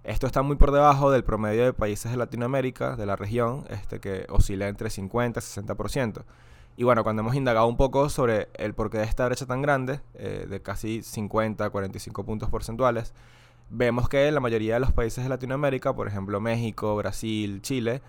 Esto 0.08 0.26
está 0.26 0.42
muy 0.42 0.56
por 0.56 0.72
debajo 0.72 1.12
del 1.12 1.26
promedio 1.26 1.66
de 1.66 1.74
países 1.74 2.10
de 2.10 2.18
Latinoamérica, 2.18 2.96
de 2.96 3.06
la 3.06 3.18
región, 3.18 3.66
este, 3.70 4.00
que 4.00 4.26
oscila 4.30 4.70
entre 4.70 4.90
50 4.90 5.42
y 5.42 5.44
60%. 5.44 6.24
Y 6.78 6.86
bueno, 6.86 7.04
cuando 7.04 7.24
hemos 7.24 7.36
indagado 7.36 7.68
un 7.68 7.76
poco 7.76 8.08
sobre 8.08 8.48
el 8.54 8.74
porqué 8.74 9.00
de 9.00 9.04
esta 9.04 9.26
brecha 9.26 9.46
tan 9.46 9.62
grande, 9.62 10.00
eh, 10.14 10.46
de 10.50 10.62
casi 10.62 11.02
50 11.04 11.66
a 11.66 11.70
45 11.70 12.24
puntos 12.24 12.50
porcentuales, 12.50 13.14
vemos 13.70 14.08
que 14.08 14.32
la 14.32 14.40
mayoría 14.40 14.76
de 14.76 14.80
los 14.80 14.94
países 14.94 15.26
de 15.26 15.30
Latinoamérica, 15.30 15.94
por 15.94 16.08
ejemplo 16.08 16.40
México, 16.40 16.96
Brasil, 16.96 17.62
Chile, 17.62 18.02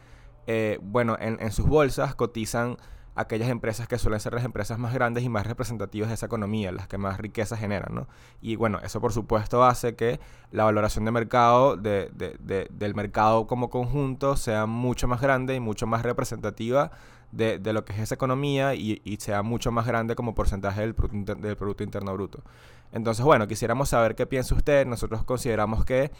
eh, 0.46 0.78
bueno, 0.80 1.16
en, 1.18 1.38
en 1.40 1.50
sus 1.50 1.66
bolsas 1.66 2.14
cotizan 2.14 2.76
aquellas 3.20 3.48
empresas 3.48 3.88
que 3.88 3.98
suelen 3.98 4.20
ser 4.20 4.32
las 4.34 4.44
empresas 4.44 4.78
más 4.78 4.94
grandes 4.94 5.24
y 5.24 5.28
más 5.28 5.46
representativas 5.46 6.08
de 6.08 6.14
esa 6.14 6.26
economía, 6.26 6.72
las 6.72 6.88
que 6.88 6.98
más 6.98 7.18
riqueza 7.18 7.56
generan, 7.56 7.94
¿no? 7.94 8.06
Y 8.40 8.56
bueno, 8.56 8.78
eso 8.82 9.00
por 9.00 9.12
supuesto 9.12 9.64
hace 9.64 9.94
que 9.96 10.20
la 10.52 10.64
valoración 10.64 11.04
de 11.04 11.10
mercado, 11.10 11.76
de- 11.76 12.10
de- 12.14 12.36
de- 12.38 12.68
del 12.70 12.94
mercado 12.94 13.46
como 13.46 13.70
conjunto, 13.70 14.36
sea 14.36 14.66
mucho 14.66 15.08
más 15.08 15.20
grande 15.20 15.54
y 15.54 15.60
mucho 15.60 15.86
más 15.86 16.02
representativa 16.02 16.90
de, 17.32 17.58
lo 17.72 17.84
que 17.84 17.92
es 17.92 17.98
esa 17.98 18.14
economía 18.14 18.74
y, 18.74 19.00
sea 19.20 19.42
mucho 19.42 19.70
más 19.70 19.86
grande 19.86 20.14
como 20.14 20.34
porcentaje 20.34 20.80
del 20.80 20.94
del 21.40 21.56
Producto 21.56 21.82
Interno 21.82 22.14
Bruto. 22.14 22.42
Entonces, 22.92 23.22
bueno, 23.24 23.46
quisiéramos 23.46 23.90
saber 23.90 24.14
qué 24.14 24.26
piensa 24.26 24.54
usted. 24.54 24.86
Nosotros 24.86 25.24
consideramos 25.24 25.84
que 25.84 26.10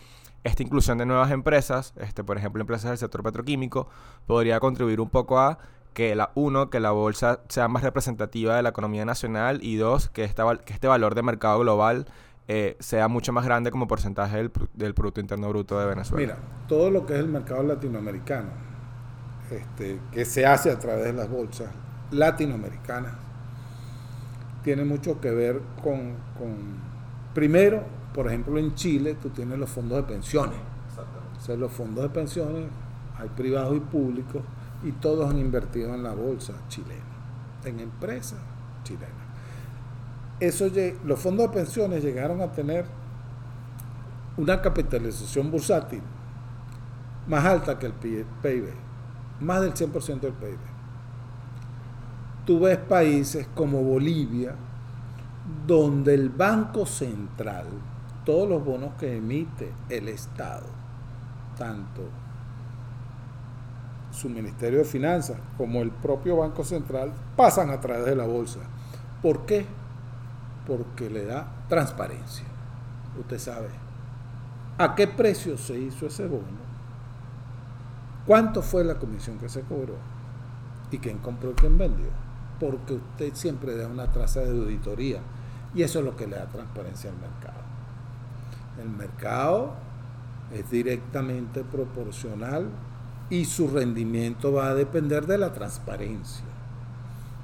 esta 0.45 0.63
inclusión 0.63 0.99
de 0.99 1.07
nuevas 1.07 1.31
empresas, 1.31 1.95
este, 1.97 2.23
por 2.23 2.37
ejemplo, 2.37 2.61
empresas 2.61 2.91
del 2.91 2.99
sector 2.99 3.23
petroquímico, 3.23 3.89
podría 4.27 4.61
contribuir 4.61 5.01
un 5.01 5.09
poco 5.09 5.39
a 5.39 5.59
que 5.95 6.15
la 6.15 6.31
uno, 6.35 6.71
que 6.71 6.81
la 6.81 6.91
bolsa 6.93 7.41
sea 7.49 7.69
más 7.69 7.83
representativa 7.83 8.55
de 8.57 8.63
la 8.63 8.69
economía 8.69 9.05
nacional 9.05 9.59
y 9.63 9.77
dos, 9.77 10.09
que, 10.11 10.25
esta, 10.25 10.45
val- 10.45 10.63
que 10.65 10.73
este 10.73 10.87
valor 10.87 11.15
de 11.15 11.23
mercado 11.23 11.59
global 11.59 12.07
eh, 12.47 12.77
sea 12.81 13.09
mucho 13.09 13.33
más 13.33 13.45
grande 13.45 13.71
como 13.71 13.89
porcentaje 13.89 14.37
del, 14.37 14.51
del 14.75 14.95
Producto 14.95 15.21
Interno 15.21 15.49
Bruto 15.49 15.79
de 15.79 15.87
Venezuela. 15.87 16.35
Mira, 16.35 16.39
todo 16.69 16.91
lo 16.91 17.05
que 17.05 17.15
es 17.15 17.21
el 17.21 17.29
mercado 17.29 17.63
latinoamericano, 17.63 18.49
este, 19.51 19.99
que 20.13 20.25
se 20.25 20.47
hace 20.47 20.71
a 20.71 20.79
través 20.79 21.05
de 21.05 21.13
las 21.13 21.29
bolsas 21.29 21.69
latinoamericanas, 22.11 23.13
tiene 24.63 24.85
mucho 24.85 25.21
que 25.21 25.31
ver 25.31 25.61
con, 25.83 26.15
con- 26.39 26.79
primero, 27.35 27.83
por 28.15 28.27
ejemplo, 28.29 28.59
en 28.59 28.75
Chile 28.75 29.17
tú 29.21 29.31
tienes 29.31 29.59
los 29.59 29.69
fondos 29.71 29.99
de 29.99 30.05
pensiones. 30.05 30.59
Exactamente. 30.89 31.39
O 31.39 31.41
sea, 31.41 31.57
los 31.57 31.73
fondos 31.73 32.03
de 32.05 32.11
pensiones, 32.11 32.65
hay 33.19 33.29
privados 33.31 33.77
y 33.77 33.81
públicos, 33.81 34.43
y 34.83 34.93
todos 34.93 35.31
han 35.31 35.39
invertido 35.39 35.95
en 35.95 36.03
la 36.03 36.15
bolsa 36.15 36.55
chilena, 36.69 37.03
en 37.65 37.81
empresas 37.81 38.39
chilenas. 38.85 39.13
Eso, 40.41 40.67
los 41.05 41.19
fondos 41.19 41.51
de 41.51 41.55
pensiones 41.57 42.03
llegaron 42.03 42.41
a 42.41 42.53
tener 42.53 42.87
una 44.37 44.63
capitalización 44.63 45.51
bursátil 45.51 46.03
más 47.27 47.45
alta 47.45 47.79
que 47.79 47.87
el 47.87 47.93
PIB, 47.93 48.73
más 49.41 49.61
del 49.61 49.75
100% 49.75 50.21
del 50.21 50.33
PIB. 50.33 50.59
Tú 52.47 52.61
ves 52.61 52.79
países 52.79 53.49
como 53.55 53.83
Bolivia, 53.83 54.55
donde 55.67 56.15
el 56.15 56.31
Banco 56.31 56.87
Central, 56.87 57.67
todos 58.25 58.49
los 58.49 58.65
bonos 58.65 58.95
que 58.95 59.17
emite 59.17 59.73
el 59.91 60.09
Estado, 60.09 60.67
tanto 61.59 62.03
su 64.19 64.29
Ministerio 64.29 64.81
de 64.81 64.85
Finanzas 64.85 65.39
como 65.57 65.81
el 65.81 65.91
propio 65.91 66.39
Banco 66.39 66.65
Central, 66.65 67.13
pasan 67.37 67.71
a 67.71 67.81
través 67.81 68.07
de 68.07 68.17
la 68.17 68.27
bolsa. 68.27 68.59
¿Por 69.23 69.47
qué? 69.47 69.65
Porque 70.67 71.09
le 71.09 71.25
da 71.25 71.47
transparencia. 71.69 72.45
Usted 73.19 73.39
sabe 73.39 73.69
a 74.77 74.95
qué 74.95 75.07
precio 75.07 75.57
se 75.57 75.79
hizo 75.79 76.07
ese 76.07 76.27
bono, 76.27 76.59
cuánto 78.27 78.63
fue 78.63 78.85
la 78.85 78.97
comisión 78.97 79.39
que 79.39 79.49
se 79.49 79.63
cobró 79.63 79.95
y 80.91 80.99
quién 80.99 81.19
compró 81.19 81.51
y 81.51 81.55
quién 81.55 81.79
vendió. 81.79 82.09
Porque 82.59 82.95
usted 82.95 83.35
siempre 83.35 83.77
da 83.77 83.87
una 83.87 84.11
traza 84.11 84.41
de 84.41 84.51
auditoría 84.51 85.21
y 85.75 85.83
eso 85.83 86.01
es 86.01 86.05
lo 86.05 86.17
que 86.17 86.27
le 86.27 86.37
da 86.37 86.47
transparencia 86.47 87.11
al 87.11 87.17
mercado. 87.19 87.61
El 88.83 88.91
mercado 88.91 89.75
es 90.53 90.69
directamente 90.71 91.63
proporcional 91.63 92.69
y 93.31 93.45
su 93.45 93.69
rendimiento 93.69 94.53
va 94.53 94.71
a 94.71 94.75
depender 94.75 95.27
de 95.27 95.39
la 95.39 95.53
transparencia. 95.53 96.45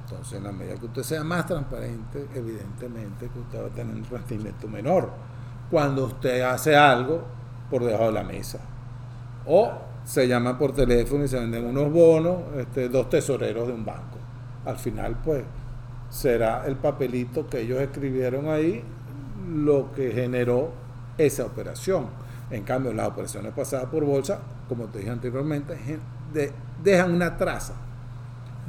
Entonces, 0.04 0.38
en 0.38 0.44
la 0.44 0.52
medida 0.52 0.76
que 0.76 0.86
usted 0.86 1.02
sea 1.02 1.24
más 1.24 1.46
transparente, 1.46 2.26
evidentemente 2.34 3.28
que 3.28 3.38
usted 3.38 3.62
va 3.62 3.66
a 3.66 3.70
tener 3.70 3.94
un 3.94 4.04
rendimiento 4.04 4.68
menor 4.68 5.10
cuando 5.70 6.04
usted 6.06 6.42
hace 6.42 6.76
algo 6.76 7.22
por 7.70 7.84
debajo 7.84 8.06
de 8.06 8.12
la 8.12 8.22
mesa. 8.22 8.60
O 9.46 9.72
se 10.04 10.28
llama 10.28 10.58
por 10.58 10.72
teléfono 10.74 11.24
y 11.24 11.28
se 11.28 11.38
venden 11.38 11.64
unos 11.64 11.90
bonos, 11.90 12.42
este, 12.58 12.88
dos 12.88 13.08
tesoreros 13.08 13.66
de 13.66 13.72
un 13.72 13.84
banco. 13.84 14.18
Al 14.64 14.76
final, 14.76 15.16
pues, 15.24 15.42
será 16.10 16.66
el 16.66 16.76
papelito 16.76 17.48
que 17.48 17.60
ellos 17.60 17.80
escribieron 17.80 18.48
ahí 18.48 18.84
lo 19.48 19.92
que 19.92 20.12
generó 20.12 20.70
esa 21.18 21.44
operación. 21.44 22.06
En 22.50 22.62
cambio, 22.62 22.92
las 22.92 23.08
operaciones 23.08 23.52
pasadas 23.52 23.86
por 23.86 24.04
bolsa, 24.04 24.40
como 24.68 24.86
te 24.86 24.98
dije 24.98 25.10
anteriormente, 25.10 25.76
dejan 26.82 27.12
una 27.12 27.36
traza 27.36 27.74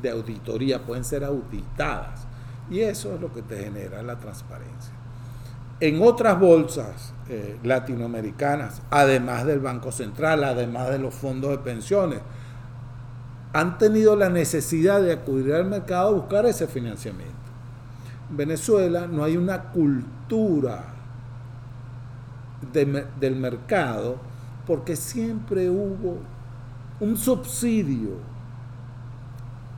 de 0.01 0.09
auditoría, 0.09 0.83
pueden 0.83 1.03
ser 1.03 1.23
auditadas. 1.23 2.25
Y 2.69 2.81
eso 2.81 3.13
es 3.13 3.21
lo 3.21 3.33
que 3.33 3.41
te 3.41 3.63
genera 3.63 4.01
la 4.01 4.17
transparencia. 4.17 4.93
En 5.79 6.01
otras 6.01 6.39
bolsas 6.39 7.13
eh, 7.29 7.57
latinoamericanas, 7.63 8.81
además 8.89 9.45
del 9.45 9.59
Banco 9.59 9.91
Central, 9.91 10.43
además 10.43 10.89
de 10.89 10.99
los 10.99 11.13
fondos 11.13 11.51
de 11.51 11.57
pensiones, 11.59 12.19
han 13.53 13.77
tenido 13.77 14.15
la 14.15 14.29
necesidad 14.29 15.01
de 15.01 15.13
acudir 15.13 15.53
al 15.53 15.65
mercado 15.65 16.09
a 16.09 16.11
buscar 16.11 16.45
ese 16.45 16.67
financiamiento. 16.67 17.33
En 18.29 18.37
Venezuela 18.37 19.07
no 19.07 19.23
hay 19.23 19.37
una 19.37 19.63
cultura 19.71 20.83
del 22.71 23.35
mercado 23.35 24.17
porque 24.65 24.95
siempre 24.95 25.69
hubo 25.69 26.17
un 26.99 27.17
subsidio 27.17 28.11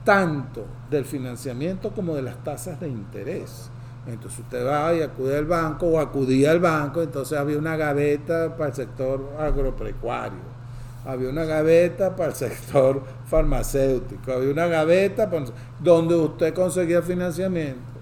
tanto 0.03 0.65
del 0.89 1.05
financiamiento 1.05 1.91
como 1.91 2.15
de 2.15 2.21
las 2.21 2.43
tasas 2.43 2.79
de 2.79 2.87
interés. 2.87 3.69
Entonces 4.05 4.39
usted 4.39 4.65
va 4.65 4.93
y 4.93 5.01
acude 5.01 5.37
al 5.37 5.45
banco 5.45 5.87
o 5.87 5.99
acudía 5.99 6.51
al 6.51 6.59
banco, 6.59 7.01
entonces 7.01 7.37
había 7.37 7.57
una 7.57 7.75
gaveta 7.75 8.55
para 8.55 8.69
el 8.69 8.75
sector 8.75 9.33
agropecuario, 9.37 10.39
había 11.05 11.29
una 11.29 11.43
gaveta 11.43 12.15
para 12.15 12.29
el 12.29 12.35
sector 12.35 13.03
farmacéutico, 13.25 14.31
había 14.31 14.51
una 14.51 14.67
gaveta 14.67 15.29
donde 15.81 16.15
usted 16.15 16.53
conseguía 16.53 17.01
financiamiento 17.01 17.96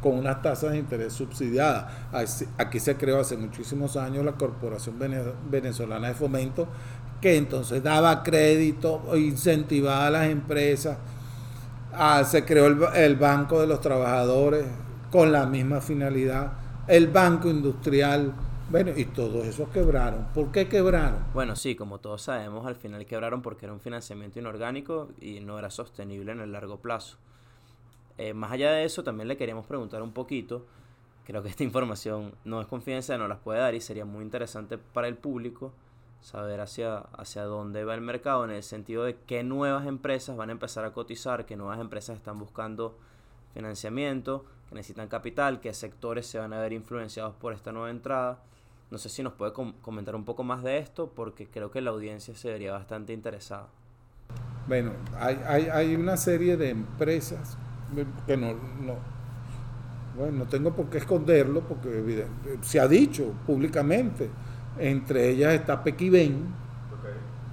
con 0.00 0.14
unas 0.14 0.42
tasas 0.42 0.72
de 0.72 0.78
interés 0.78 1.12
subsidiadas. 1.12 1.92
Aquí 2.58 2.80
se 2.80 2.96
creó 2.96 3.20
hace 3.20 3.36
muchísimos 3.36 3.96
años 3.96 4.24
la 4.24 4.32
Corporación 4.32 4.98
Venezolana 5.50 6.08
de 6.08 6.14
Fomento, 6.14 6.68
que 7.20 7.36
entonces 7.36 7.82
daba 7.82 8.22
crédito, 8.22 9.02
incentivaba 9.16 10.06
a 10.06 10.10
las 10.10 10.28
empresas. 10.28 10.98
Se 12.24 12.44
creó 12.44 12.66
el, 12.94 13.16
Banco 13.16 13.60
de 13.60 13.66
los 13.66 13.80
Trabajadores 13.80 14.64
con 15.10 15.32
la 15.32 15.46
misma 15.46 15.80
finalidad, 15.80 16.52
el 16.86 17.08
Banco 17.08 17.48
Industrial. 17.50 18.32
Bueno, 18.70 18.92
y 18.96 19.04
todos 19.06 19.44
esos 19.46 19.68
quebraron. 19.70 20.28
¿Por 20.32 20.52
qué 20.52 20.68
quebraron? 20.68 21.24
Bueno, 21.34 21.56
sí, 21.56 21.74
como 21.74 21.98
todos 21.98 22.22
sabemos, 22.22 22.64
al 22.66 22.76
final 22.76 23.04
quebraron 23.04 23.42
porque 23.42 23.66
era 23.66 23.72
un 23.72 23.80
financiamiento 23.80 24.38
inorgánico 24.38 25.08
y 25.20 25.40
no 25.40 25.58
era 25.58 25.70
sostenible 25.70 26.30
en 26.30 26.40
el 26.40 26.52
largo 26.52 26.78
plazo. 26.78 27.18
Eh, 28.20 28.34
más 28.34 28.52
allá 28.52 28.72
de 28.72 28.84
eso, 28.84 29.02
también 29.02 29.28
le 29.28 29.38
queríamos 29.38 29.64
preguntar 29.64 30.02
un 30.02 30.12
poquito, 30.12 30.66
creo 31.24 31.42
que 31.42 31.48
esta 31.48 31.64
información 31.70 32.34
no 32.44 32.60
es 32.60 32.66
confidencial, 32.66 33.18
no 33.18 33.26
las 33.26 33.38
puede 33.38 33.60
dar 33.60 33.74
y 33.74 33.80
sería 33.80 34.04
muy 34.04 34.22
interesante 34.22 34.76
para 34.76 35.08
el 35.08 35.16
público 35.16 35.72
saber 36.20 36.60
hacia, 36.60 36.98
hacia 36.98 37.44
dónde 37.44 37.82
va 37.82 37.94
el 37.94 38.02
mercado 38.02 38.44
en 38.44 38.50
el 38.50 38.62
sentido 38.62 39.04
de 39.04 39.16
qué 39.26 39.42
nuevas 39.42 39.86
empresas 39.86 40.36
van 40.36 40.50
a 40.50 40.52
empezar 40.52 40.84
a 40.84 40.92
cotizar, 40.92 41.46
qué 41.46 41.56
nuevas 41.56 41.80
empresas 41.80 42.14
están 42.14 42.38
buscando 42.38 42.98
financiamiento, 43.54 44.44
que 44.68 44.74
necesitan 44.74 45.08
capital, 45.08 45.58
qué 45.60 45.72
sectores 45.72 46.26
se 46.26 46.38
van 46.38 46.52
a 46.52 46.60
ver 46.60 46.74
influenciados 46.74 47.34
por 47.36 47.54
esta 47.54 47.72
nueva 47.72 47.88
entrada. 47.88 48.42
No 48.90 48.98
sé 48.98 49.08
si 49.08 49.22
nos 49.22 49.32
puede 49.32 49.54
comentar 49.54 50.14
un 50.14 50.26
poco 50.26 50.44
más 50.44 50.62
de 50.62 50.76
esto 50.76 51.10
porque 51.16 51.48
creo 51.48 51.70
que 51.70 51.80
la 51.80 51.88
audiencia 51.88 52.36
se 52.36 52.52
vería 52.52 52.72
bastante 52.72 53.14
interesada. 53.14 53.68
Bueno, 54.68 54.92
hay, 55.16 55.40
hay, 55.46 55.68
hay 55.72 55.94
una 55.96 56.18
serie 56.18 56.58
de 56.58 56.68
empresas 56.68 57.56
que 58.26 58.36
no, 58.36 58.52
no, 58.52 58.94
bueno, 60.16 60.38
no 60.38 60.44
tengo 60.44 60.72
por 60.72 60.86
qué 60.86 60.98
esconderlo 60.98 61.60
porque 61.60 62.24
se 62.62 62.80
ha 62.80 62.88
dicho 62.88 63.32
públicamente 63.46 64.28
entre 64.78 65.30
ellas 65.30 65.54
está 65.54 65.82
Pequiven, 65.82 66.44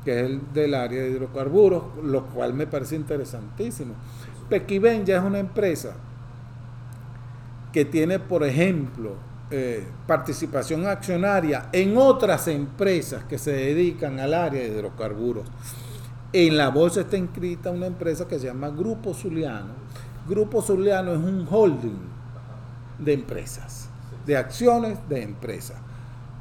que 0.04 0.20
es 0.20 0.26
el 0.26 0.54
del 0.54 0.74
área 0.74 1.04
de 1.04 1.12
hidrocarburos, 1.12 1.84
lo 2.04 2.26
cual 2.28 2.54
me 2.54 2.68
parece 2.68 2.96
interesantísimo. 2.96 3.94
Pequiven 4.50 5.06
ya 5.06 5.18
es 5.18 5.24
una 5.24 5.40
empresa 5.40 5.96
que 7.74 7.86
tiene, 7.86 8.20
por 8.20 8.44
ejemplo, 8.44 9.16
eh, 9.52 9.86
participación 10.06 10.88
accionaria 10.88 11.70
en 11.72 11.98
otras 11.98 12.48
empresas 12.48 13.24
que 13.26 13.38
se 13.38 13.52
dedican 13.52 14.20
al 14.20 14.34
área 14.34 14.62
de 14.62 14.70
hidrocarburos. 14.70 15.46
En 16.34 16.58
la 16.58 16.70
bolsa 16.70 17.02
está 17.02 17.18
inscrita 17.18 17.72
una 17.72 17.88
empresa 17.88 18.28
que 18.28 18.40
se 18.40 18.48
llama 18.48 18.70
Grupo 18.70 19.14
Zuliano. 19.14 19.88
Grupo 20.28 20.62
Zuliano 20.62 21.12
es 21.12 21.20
un 21.20 21.48
holding 21.50 22.00
de 23.00 23.14
empresas, 23.14 23.90
de 24.26 24.38
acciones 24.38 24.98
de 25.08 25.24
empresas 25.24 25.78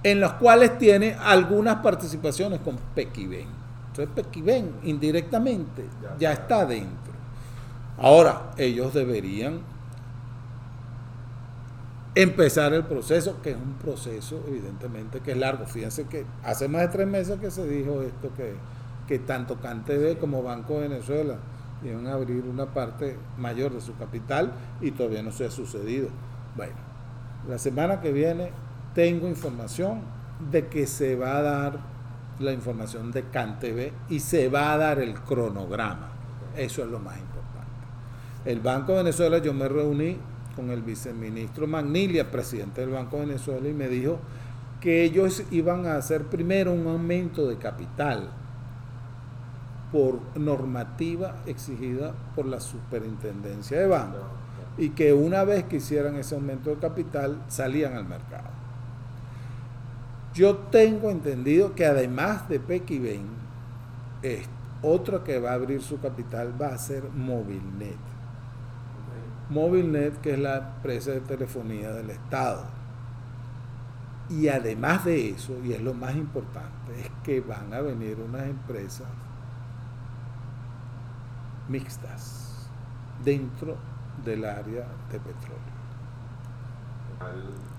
en 0.03 0.21
los 0.21 0.35
cuales 0.35 0.79
tiene 0.79 1.15
algunas 1.15 1.77
participaciones 1.77 2.61
con 2.61 2.77
Pequiven. 2.95 3.49
Entonces 3.89 4.15
Pequiven 4.15 4.73
indirectamente 4.85 5.85
ya, 6.19 6.33
está 6.33 6.65
dentro. 6.65 7.13
Ahora, 7.99 8.53
ellos 8.57 8.95
deberían 8.95 9.61
empezar 12.15 12.73
el 12.73 12.85
proceso, 12.85 13.43
que 13.43 13.51
es 13.51 13.57
un 13.57 13.75
proceso 13.75 14.45
evidentemente 14.47 15.21
que 15.21 15.33
es 15.33 15.39
largo. 15.39 15.67
Fíjense 15.67 16.05
que 16.05 16.25
hace 16.45 16.69
más 16.69 16.83
de 16.83 16.89
tres 16.89 17.09
meses 17.09 17.41
que 17.41 17.51
se 17.51 17.67
dijo 17.67 18.03
esto, 18.03 18.31
que, 18.37 18.55
que 19.09 19.19
tanto 19.19 19.57
CanTV 19.57 20.19
como 20.21 20.43
Banco 20.43 20.79
de 20.79 20.89
Venezuela 21.83 22.01
iban 22.01 22.07
a 22.07 22.15
abrir 22.15 22.45
una 22.45 22.67
parte 22.67 23.17
mayor 23.37 23.73
de 23.73 23.81
su 23.81 23.97
capital 23.97 24.53
y 24.81 24.93
todavía 24.93 25.23
no 25.23 25.33
se 25.33 25.47
ha 25.47 25.51
sucedido. 25.51 26.09
Bueno, 26.57 26.75
la 27.49 27.59
semana 27.59 28.01
que 28.01 28.13
viene 28.13 28.51
tengo 28.95 29.29
información 29.29 30.01
de 30.51 30.69
que 30.69 30.87
se 30.87 31.17
va 31.17 31.39
a 31.39 31.43
dar 31.43 31.79
la 32.39 32.53
información 32.53 33.13
de 33.13 33.25
CanTV 33.25 33.93
y 34.09 34.21
se 34.21 34.49
va 34.49 34.73
a 34.73 34.79
dar 34.79 34.99
el 34.99 35.15
cronograma. 35.15 36.11
Eso 36.57 36.83
es 36.83 36.91
lo 36.91 36.99
más 36.99 37.19
importante. 37.19 37.67
El 38.45 38.61
Banco 38.61 38.93
de 38.93 38.99
Venezuela, 38.99 39.39
yo 39.39 39.53
me 39.53 39.69
reuní 39.69 40.19
con 40.55 40.71
el 40.71 40.83
viceministro 40.83 41.67
Magnilia, 41.67 42.31
presidente 42.31 42.81
del 42.81 42.91
Banco 42.91 43.17
de 43.17 43.27
Venezuela, 43.27 43.69
y 43.69 43.75
me 43.75 43.89
dijo 43.89 44.19
que 44.81 45.05
ellos 45.05 45.43
iban 45.51 45.87
a 45.87 45.97
hacer 45.97 46.25
primero 46.25 46.73
un 46.73 46.87
aumento 46.87 47.47
de 47.49 47.57
capital 47.57 48.31
por 49.93 50.21
normativa 50.37 51.37
exigida 51.47 52.13
por 52.35 52.47
la 52.47 52.61
superintendencia 52.61 53.81
de 53.81 53.87
banco 53.87 54.19
y 54.79 54.91
que 54.91 55.13
una 55.13 55.45
vez 55.45 55.65
que 55.65 55.77
hicieran 55.77 56.17
ese 56.17 56.35
aumento 56.35 56.71
de 56.71 56.77
capital 56.77 57.43
salían 57.49 57.95
al 57.95 58.05
mercado. 58.05 58.51
Yo 60.35 60.57
tengo 60.57 61.11
entendido 61.11 61.75
que 61.75 61.87
además 61.87 62.49
de 62.49 62.61
Pequiven, 62.61 63.27
otro 64.83 65.25
que 65.25 65.39
va 65.39 65.53
a 65.53 65.55
abrir 65.55 65.83
su 65.83 65.99
capital 65.99 66.61
va 66.61 66.69
a 66.69 66.79
ser 66.79 67.05
Movilnet. 67.05 67.97
Movilnet, 69.49 70.21
que 70.21 70.33
es 70.35 70.39
la 70.39 70.57
empresa 70.59 71.13
de 71.13 71.21
telefonía 71.21 71.93
del 71.93 72.11
Estado. 72.11 72.65
Y 74.29 74.49
además 74.49 75.05
de 75.05 75.31
eso, 75.31 75.57
y 75.65 75.73
es 75.73 75.81
lo 75.81 75.95
más 75.95 76.17
importante, 76.17 77.01
es 77.01 77.11
que 77.23 77.41
van 77.41 77.73
a 77.73 77.81
venir 77.81 78.19
unas 78.21 78.47
empresas 78.47 79.07
mixtas 81.69 82.69
dentro 83.25 83.77
del 84.25 84.45
área 84.45 84.87
de 85.11 85.19
petróleo. 85.19 85.77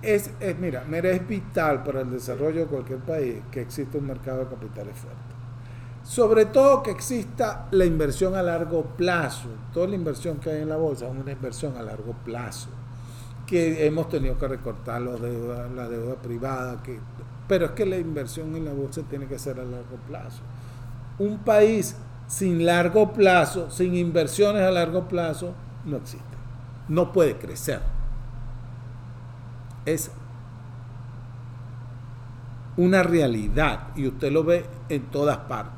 Es, 0.01 0.31
mira, 0.59 0.83
es 0.91 1.27
vital 1.27 1.83
para 1.83 2.01
el 2.01 2.11
desarrollo 2.11 2.61
de 2.61 2.65
cualquier 2.65 2.99
país 2.99 3.41
que 3.51 3.61
exista 3.61 3.97
un 3.97 4.07
mercado 4.07 4.39
de 4.39 4.47
capitales 4.47 4.97
fuerte. 4.97 5.21
Sobre 6.03 6.45
todo 6.45 6.81
que 6.81 6.91
exista 6.91 7.67
la 7.71 7.83
inversión 7.83 8.33
a 8.35 8.41
largo 8.41 8.83
plazo. 8.83 9.49
Toda 9.73 9.87
la 9.87 9.95
inversión 9.95 10.37
que 10.37 10.49
hay 10.49 10.61
en 10.61 10.69
la 10.69 10.77
bolsa 10.77 11.05
es 11.05 11.11
una 11.11 11.31
inversión 11.31 11.75
a 11.75 11.83
largo 11.83 12.13
plazo. 12.23 12.69
Que 13.45 13.85
hemos 13.85 14.07
tenido 14.09 14.37
que 14.37 14.47
recortar 14.47 15.01
deuda, 15.03 15.67
la 15.67 15.89
deuda 15.89 16.15
privada. 16.15 16.81
Que, 16.81 16.99
pero 17.47 17.65
es 17.65 17.71
que 17.71 17.85
la 17.85 17.97
inversión 17.97 18.55
en 18.55 18.65
la 18.65 18.73
bolsa 18.73 19.01
tiene 19.09 19.27
que 19.27 19.37
ser 19.37 19.59
a 19.59 19.65
largo 19.65 19.97
plazo. 20.07 20.41
Un 21.19 21.39
país 21.39 21.95
sin 22.27 22.65
largo 22.65 23.13
plazo, 23.13 23.71
sin 23.71 23.95
inversiones 23.95 24.61
a 24.61 24.71
largo 24.71 25.07
plazo, 25.07 25.53
no 25.85 25.97
existe. 25.97 26.25
No 26.87 27.11
puede 27.11 27.37
crecer 27.37 27.81
es 29.87 30.11
una 32.75 33.01
realidad 33.01 33.87
y 33.95 34.07
usted 34.07 34.31
lo 34.31 34.43
ve 34.43 34.65
en 34.89 35.03
todas 35.03 35.37
partes. 35.37 35.73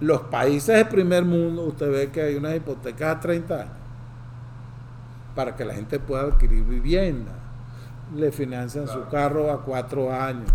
Los 0.00 0.20
países 0.22 0.76
del 0.76 0.88
primer 0.88 1.24
mundo, 1.24 1.64
usted 1.64 1.90
ve 1.90 2.10
que 2.10 2.20
hay 2.20 2.36
unas 2.36 2.54
hipotecas 2.54 3.16
a 3.16 3.20
30 3.20 3.54
años 3.54 3.72
para 5.34 5.56
que 5.56 5.64
la 5.64 5.74
gente 5.74 5.98
pueda 5.98 6.22
adquirir 6.24 6.64
vivienda. 6.64 7.32
Le 8.14 8.30
financian 8.30 8.86
su 8.86 9.08
carro 9.08 9.50
a 9.50 9.62
cuatro 9.62 10.12
años. 10.12 10.50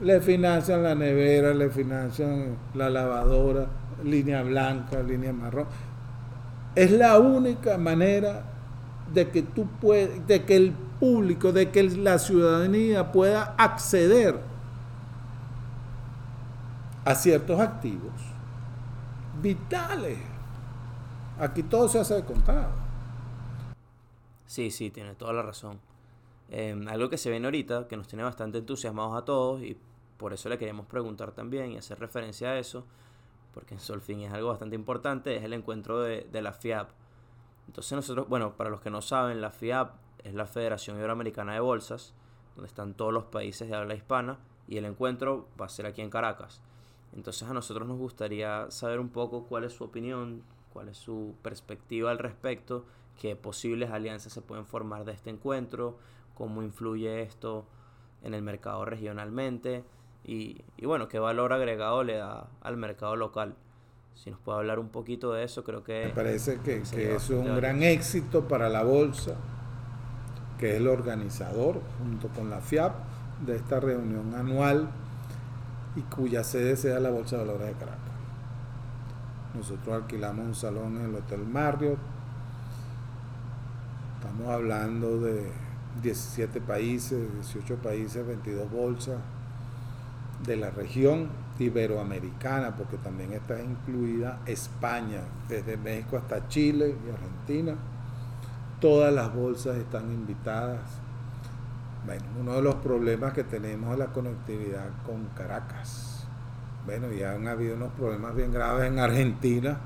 Le 0.00 0.20
financian 0.20 0.82
la 0.82 0.94
nevera, 0.94 1.54
le 1.54 1.70
financian 1.70 2.56
la 2.74 2.90
lavadora, 2.90 3.66
línea 4.02 4.42
blanca, 4.42 5.02
línea 5.02 5.32
marrón. 5.32 5.66
Es 6.74 6.90
la 6.90 7.18
única 7.18 7.78
manera 7.78 8.44
de 9.12 9.28
que 9.30 9.42
tú 9.42 9.68
puedes, 9.80 10.26
de 10.26 10.44
que 10.44 10.56
el 10.56 10.72
público, 10.72 11.52
de 11.52 11.70
que 11.70 11.82
la 11.84 12.18
ciudadanía 12.18 13.12
pueda 13.12 13.54
acceder 13.56 14.40
a 17.04 17.14
ciertos 17.14 17.60
activos 17.60 18.12
vitales. 19.40 20.18
Aquí 21.38 21.62
todo 21.62 21.88
se 21.88 22.00
hace 22.00 22.14
de 22.14 22.24
contado. 22.24 22.70
Sí, 24.46 24.70
sí, 24.70 24.90
tiene 24.90 25.14
toda 25.14 25.32
la 25.32 25.42
razón. 25.42 25.78
Em, 26.50 26.86
algo 26.88 27.08
que 27.08 27.18
se 27.18 27.30
viene 27.30 27.46
ahorita, 27.46 27.88
que 27.88 27.96
nos 27.96 28.06
tiene 28.06 28.22
bastante 28.22 28.58
entusiasmados 28.58 29.16
a 29.16 29.24
todos, 29.24 29.62
y 29.62 29.76
por 30.16 30.32
eso 30.32 30.48
le 30.48 30.58
queríamos 30.58 30.86
preguntar 30.86 31.32
también 31.32 31.72
y 31.72 31.78
hacer 31.78 31.98
referencia 31.98 32.50
a 32.50 32.58
eso, 32.58 32.84
porque 33.52 33.74
en 33.74 33.80
Solfin 33.80 34.20
es 34.20 34.32
algo 34.32 34.48
bastante 34.48 34.76
importante, 34.76 35.36
es 35.36 35.44
el 35.44 35.52
encuentro 35.52 36.00
de, 36.00 36.26
de 36.30 36.42
la 36.42 36.52
FIAP. 36.52 36.90
Entonces 37.66 37.92
nosotros, 37.92 38.28
bueno, 38.28 38.56
para 38.56 38.70
los 38.70 38.80
que 38.80 38.90
no 38.90 39.00
saben, 39.00 39.40
la 39.40 39.50
FIAP 39.50 39.92
es 40.24 40.34
la 40.34 40.46
Federación 40.46 40.96
Iberoamericana 40.98 41.54
de 41.54 41.60
Bolsas, 41.60 42.14
donde 42.56 42.68
están 42.68 42.94
todos 42.94 43.12
los 43.12 43.24
países 43.24 43.68
de 43.68 43.74
habla 43.74 43.94
hispana, 43.94 44.38
y 44.68 44.76
el 44.78 44.84
encuentro 44.84 45.48
va 45.60 45.66
a 45.66 45.68
ser 45.68 45.86
aquí 45.86 46.02
en 46.02 46.10
Caracas. 46.10 46.62
Entonces 47.14 47.48
a 47.48 47.54
nosotros 47.54 47.86
nos 47.86 47.98
gustaría 47.98 48.70
saber 48.70 48.98
un 48.98 49.08
poco 49.08 49.44
cuál 49.44 49.64
es 49.64 49.72
su 49.72 49.84
opinión, 49.84 50.42
cuál 50.72 50.88
es 50.88 50.98
su 50.98 51.34
perspectiva 51.42 52.10
al 52.10 52.18
respecto, 52.18 52.84
qué 53.20 53.36
posibles 53.36 53.90
alianzas 53.90 54.32
se 54.32 54.40
pueden 54.40 54.66
formar 54.66 55.04
de 55.04 55.12
este 55.12 55.30
encuentro, 55.30 55.98
cómo 56.34 56.62
influye 56.62 57.22
esto 57.22 57.66
en 58.22 58.34
el 58.34 58.42
mercado 58.42 58.84
regionalmente 58.84 59.84
y, 60.24 60.62
bueno, 60.82 61.08
qué 61.08 61.18
valor 61.18 61.52
agregado 61.52 62.02
le 62.02 62.16
da 62.16 62.48
al 62.62 62.76
mercado 62.76 63.16
local. 63.16 63.54
Si 64.14 64.30
nos 64.30 64.38
puede 64.40 64.58
hablar 64.58 64.78
un 64.78 64.88
poquito 64.88 65.32
de 65.32 65.44
eso, 65.44 65.64
creo 65.64 65.84
que... 65.84 66.06
Me 66.06 66.14
parece 66.14 66.60
que, 66.60 66.82
que 66.82 67.16
es 67.16 67.30
un 67.30 67.56
gran 67.56 67.82
éxito 67.82 68.48
para 68.48 68.68
la 68.68 68.84
bolsa, 68.84 69.34
que 70.58 70.70
es 70.70 70.76
el 70.76 70.86
organizador, 70.86 71.80
junto 71.98 72.28
con 72.28 72.48
la 72.48 72.60
FIAP, 72.60 72.94
de 73.44 73.56
esta 73.56 73.80
reunión 73.80 74.34
anual 74.34 74.88
y 75.96 76.00
cuya 76.02 76.42
sede 76.44 76.76
sea 76.76 77.00
la 77.00 77.10
Bolsa 77.10 77.36
de 77.36 77.44
Valores 77.44 77.66
de 77.66 77.72
Caracas. 77.74 78.00
Nosotros 79.54 79.94
alquilamos 79.94 80.46
un 80.46 80.54
salón 80.54 80.96
en 80.96 81.10
el 81.10 81.14
Hotel 81.14 81.44
Marriott. 81.44 81.98
Estamos 84.24 84.48
hablando 84.52 85.20
de 85.20 85.50
17 86.02 86.60
países, 86.62 87.32
18 87.52 87.76
países, 87.76 88.26
22 88.26 88.70
bolsas 88.70 89.18
de 90.46 90.56
la 90.56 90.70
región 90.70 91.28
iberoamericana, 91.58 92.74
porque 92.74 92.96
también 92.96 93.32
está 93.32 93.62
incluida 93.62 94.40
España, 94.46 95.20
desde 95.48 95.76
México 95.76 96.16
hasta 96.16 96.48
Chile 96.48 96.96
y 97.06 97.10
Argentina. 97.10 97.74
Todas 98.80 99.12
las 99.12 99.32
bolsas 99.34 99.76
están 99.76 100.10
invitadas 100.10 100.80
bueno, 102.06 102.24
uno 102.38 102.52
de 102.52 102.62
los 102.62 102.74
problemas 102.76 103.32
que 103.32 103.44
tenemos 103.44 103.92
es 103.92 103.98
la 103.98 104.06
conectividad 104.06 104.88
con 105.06 105.24
Caracas. 105.34 106.26
Bueno, 106.84 107.10
ya 107.10 107.32
han 107.32 107.48
habido 107.48 107.76
unos 107.76 107.92
problemas 107.92 108.34
bien 108.34 108.52
graves 108.52 108.86
en 108.86 108.98
Argentina, 108.98 109.78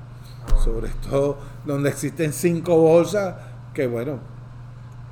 sobre 0.61 0.89
todo 1.09 1.37
donde 1.65 1.89
existen 1.89 2.33
cinco 2.33 2.75
bolsas, 2.75 3.35
que 3.73 3.87
bueno, 3.87 4.19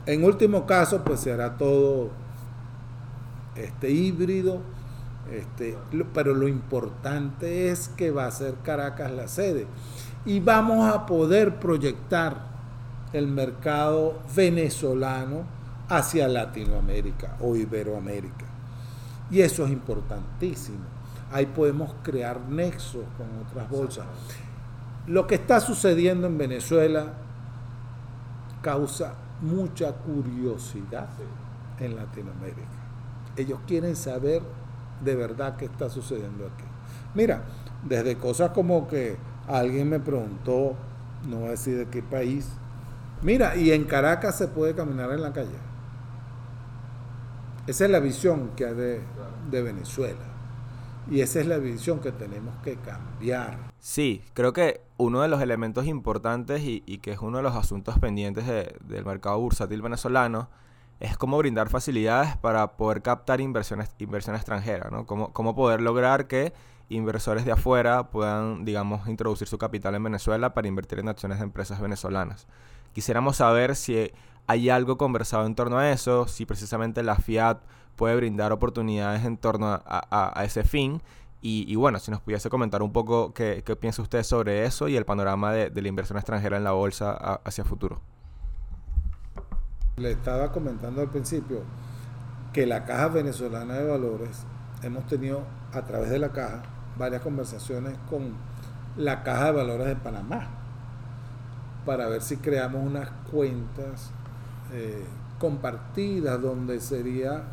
en 0.05 0.23
último 0.23 0.65
caso 0.65 1.03
pues 1.03 1.19
se 1.19 1.31
hará 1.31 1.57
todo 1.57 2.09
este 3.55 3.91
híbrido, 3.91 4.61
este, 5.31 5.77
pero 6.13 6.33
lo 6.33 6.47
importante 6.47 7.69
es 7.69 7.89
que 7.89 8.11
va 8.11 8.25
a 8.25 8.31
ser 8.31 8.55
Caracas 8.63 9.11
la 9.11 9.27
sede 9.27 9.67
y 10.25 10.39
vamos 10.39 10.93
a 10.93 11.05
poder 11.05 11.59
proyectar 11.59 12.37
el 13.13 13.27
mercado 13.27 14.19
venezolano 14.35 15.45
hacia 15.89 16.27
Latinoamérica 16.27 17.37
o 17.39 17.55
Iberoamérica. 17.55 18.45
Y 19.29 19.41
eso 19.41 19.65
es 19.65 19.71
importantísimo. 19.71 20.85
Ahí 21.31 21.45
podemos 21.45 21.93
crear 22.03 22.39
nexos 22.41 23.03
con 23.17 23.27
otras 23.45 23.69
bolsas. 23.69 24.05
Lo 25.07 25.27
que 25.27 25.35
está 25.35 25.59
sucediendo 25.59 26.27
en 26.27 26.37
Venezuela 26.37 27.13
causa 28.61 29.13
mucha 29.41 29.93
curiosidad 29.93 31.09
en 31.79 31.95
Latinoamérica. 31.95 32.67
Ellos 33.35 33.59
quieren 33.67 33.95
saber 33.95 34.41
de 35.03 35.15
verdad 35.15 35.57
qué 35.57 35.65
está 35.65 35.89
sucediendo 35.89 36.45
aquí. 36.45 36.63
Mira, 37.13 37.43
desde 37.87 38.17
cosas 38.17 38.51
como 38.51 38.87
que 38.87 39.17
alguien 39.47 39.89
me 39.89 39.99
preguntó, 39.99 40.75
no 41.27 41.37
voy 41.37 41.47
a 41.47 41.51
decir 41.51 41.77
de 41.77 41.87
qué 41.87 42.01
país, 42.01 42.49
mira, 43.21 43.55
y 43.55 43.71
en 43.71 43.85
Caracas 43.85 44.37
se 44.37 44.47
puede 44.47 44.75
caminar 44.75 45.11
en 45.11 45.21
la 45.21 45.33
calle. 45.33 45.67
Esa 47.67 47.85
es 47.85 47.91
la 47.91 47.99
visión 47.99 48.51
que 48.55 48.65
hay 48.65 48.73
de, 48.73 49.61
Venezuela. 49.61 50.19
Y 51.11 51.21
esa 51.21 51.41
es 51.41 51.47
la 51.47 51.57
visión 51.57 51.99
que 51.99 52.11
tenemos 52.11 52.55
que 52.63 52.77
cambiar. 52.77 53.57
Sí, 53.79 54.23
creo 54.33 54.53
que 54.53 54.81
uno 54.97 55.21
de 55.21 55.27
los 55.27 55.41
elementos 55.41 55.85
importantes 55.85 56.61
y, 56.63 56.81
que 56.99 57.11
es 57.11 57.19
uno 57.19 57.37
de 57.37 57.43
los 57.43 57.55
asuntos 57.55 57.99
pendientes 57.99 58.45
del 58.45 59.05
mercado 59.05 59.39
bursátil 59.39 59.81
venezolano 59.81 60.49
es 60.99 61.15
cómo 61.17 61.37
brindar 61.37 61.69
facilidades 61.69 62.35
para 62.37 62.75
poder 62.75 63.03
captar 63.03 63.39
inversiones, 63.39 63.95
inversión 63.99 64.35
extranjera, 64.35 64.89
¿no? 64.89 65.05
Cómo, 65.05 65.31
cómo 65.31 65.53
poder 65.55 65.81
lograr 65.81 66.27
que 66.27 66.53
inversores 66.89 67.45
de 67.45 67.51
afuera 67.51 68.09
puedan, 68.09 68.65
digamos, 68.65 69.07
introducir 69.07 69.47
su 69.47 69.59
capital 69.59 69.93
en 69.93 70.03
Venezuela 70.03 70.55
para 70.55 70.67
invertir 70.67 70.99
en 70.99 71.09
acciones 71.09 71.37
de 71.37 71.43
empresas 71.43 71.79
venezolanas. 71.79 72.47
Quisiéramos 72.93 73.37
saber 73.37 73.75
si 73.75 74.11
¿Hay 74.49 74.69
algo 74.69 74.97
conversado 74.97 75.45
en 75.45 75.55
torno 75.55 75.77
a 75.77 75.91
eso? 75.91 76.25
Si 76.25 76.45
precisamente 76.45 77.03
la 77.03 77.17
Fiat 77.17 77.59
puede 77.97 78.15
brindar 78.15 78.53
oportunidades 78.53 79.25
en 79.25 79.35
torno 79.35 79.81
a, 79.85 80.41
ese 80.45 80.63
fin. 80.63 81.01
Y, 81.39 81.75
bueno, 81.75 81.99
si 81.99 82.11
nos 82.11 82.19
pudiese 82.19 82.49
comentar 82.49 82.81
un 82.81 82.91
poco 82.91 83.33
qué, 83.33 83.63
piensa 83.79 84.01
usted 84.01 84.23
sobre 84.23 84.65
eso 84.65 84.87
y 84.87 84.97
el 84.97 85.05
panorama 85.05 85.53
de, 85.53 85.81
la 85.81 85.87
inversión 85.87 86.17
extranjera 86.17 86.57
en 86.57 86.63
la 86.63 86.71
bolsa 86.71 87.11
hacia 87.45 87.63
futuro. 87.63 88.01
Le 89.97 90.11
estaba 90.11 90.51
comentando 90.51 91.01
al 91.01 91.09
principio 91.09 91.61
que 92.53 92.65
la 92.65 92.85
Caja 92.85 93.09
Venezolana 93.09 93.75
de 93.75 93.87
Valores, 93.87 94.43
hemos 94.81 95.05
tenido 95.07 95.43
a 95.73 95.83
través 95.83 96.09
de 96.09 96.19
la 96.19 96.29
Caja 96.29 96.63
varias 96.97 97.21
conversaciones 97.21 97.97
con 98.09 98.33
la 98.97 99.23
Caja 99.23 99.45
de 99.45 99.51
Valores 99.51 99.87
de 99.87 99.95
Panamá 99.95 100.47
para 101.85 102.07
ver 102.09 102.21
si 102.21 102.37
creamos 102.37 102.83
unas 102.83 103.09
cuentas 103.31 104.11
eh, 104.73 105.05
compartida 105.39 106.37
donde 106.37 106.81
sería 106.81 107.43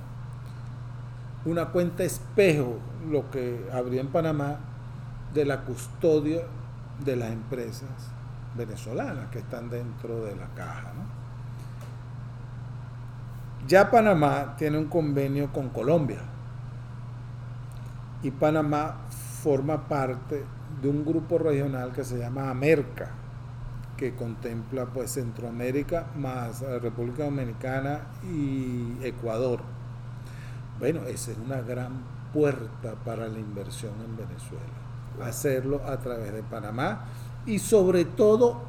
una 1.45 1.67
cuenta 1.67 2.05
espejo, 2.05 2.79
lo 3.11 3.31
que 3.31 3.69
habría 3.73 4.01
en 4.01 4.09
Panamá, 4.09 4.59
de 5.33 5.45
la 5.45 5.63
custodia 5.63 6.43
de 7.05 7.17
las 7.17 7.33
empresas 7.33 7.91
venezolanas 8.57 9.29
que 9.31 9.41
están 9.41 9.69
dentro 9.69 10.25
de 10.25 10.37
la 10.37 10.47
caja. 10.55 10.93
Ya 13.67 13.91
Panamá 13.91 14.55
tiene 14.57 14.79
un 14.79 14.87
convenio 14.87 15.53
con 15.53 15.71
Colombia 15.71 16.21
y 18.23 18.31
Panamá 18.31 18.97
forma 19.43 19.89
parte 19.89 20.45
de 20.81 20.89
un 20.89 21.05
grupo 21.05 21.39
regional 21.39 21.93
que 21.93 22.05
se 22.05 22.19
llama 22.19 22.51
Amerca 22.51 23.11
que 23.97 24.15
contempla 24.15 24.87
pues 24.87 25.13
Centroamérica 25.13 26.07
más 26.17 26.61
República 26.61 27.25
Dominicana 27.25 28.01
y 28.23 28.97
Ecuador. 29.03 29.74
Bueno, 30.79 31.03
esa 31.03 31.33
es 31.33 31.39
una 31.39 31.61
gran 31.61 32.03
puerta 32.33 32.95
para 33.05 33.29
la 33.29 33.39
inversión 33.39 33.93
en 34.05 34.17
Venezuela. 34.17 34.65
Hacerlo 35.23 35.81
a 35.87 35.99
través 35.99 36.33
de 36.33 36.43
Panamá 36.43 37.05
y 37.47 37.59
sobre 37.59 38.05
todo 38.05 38.63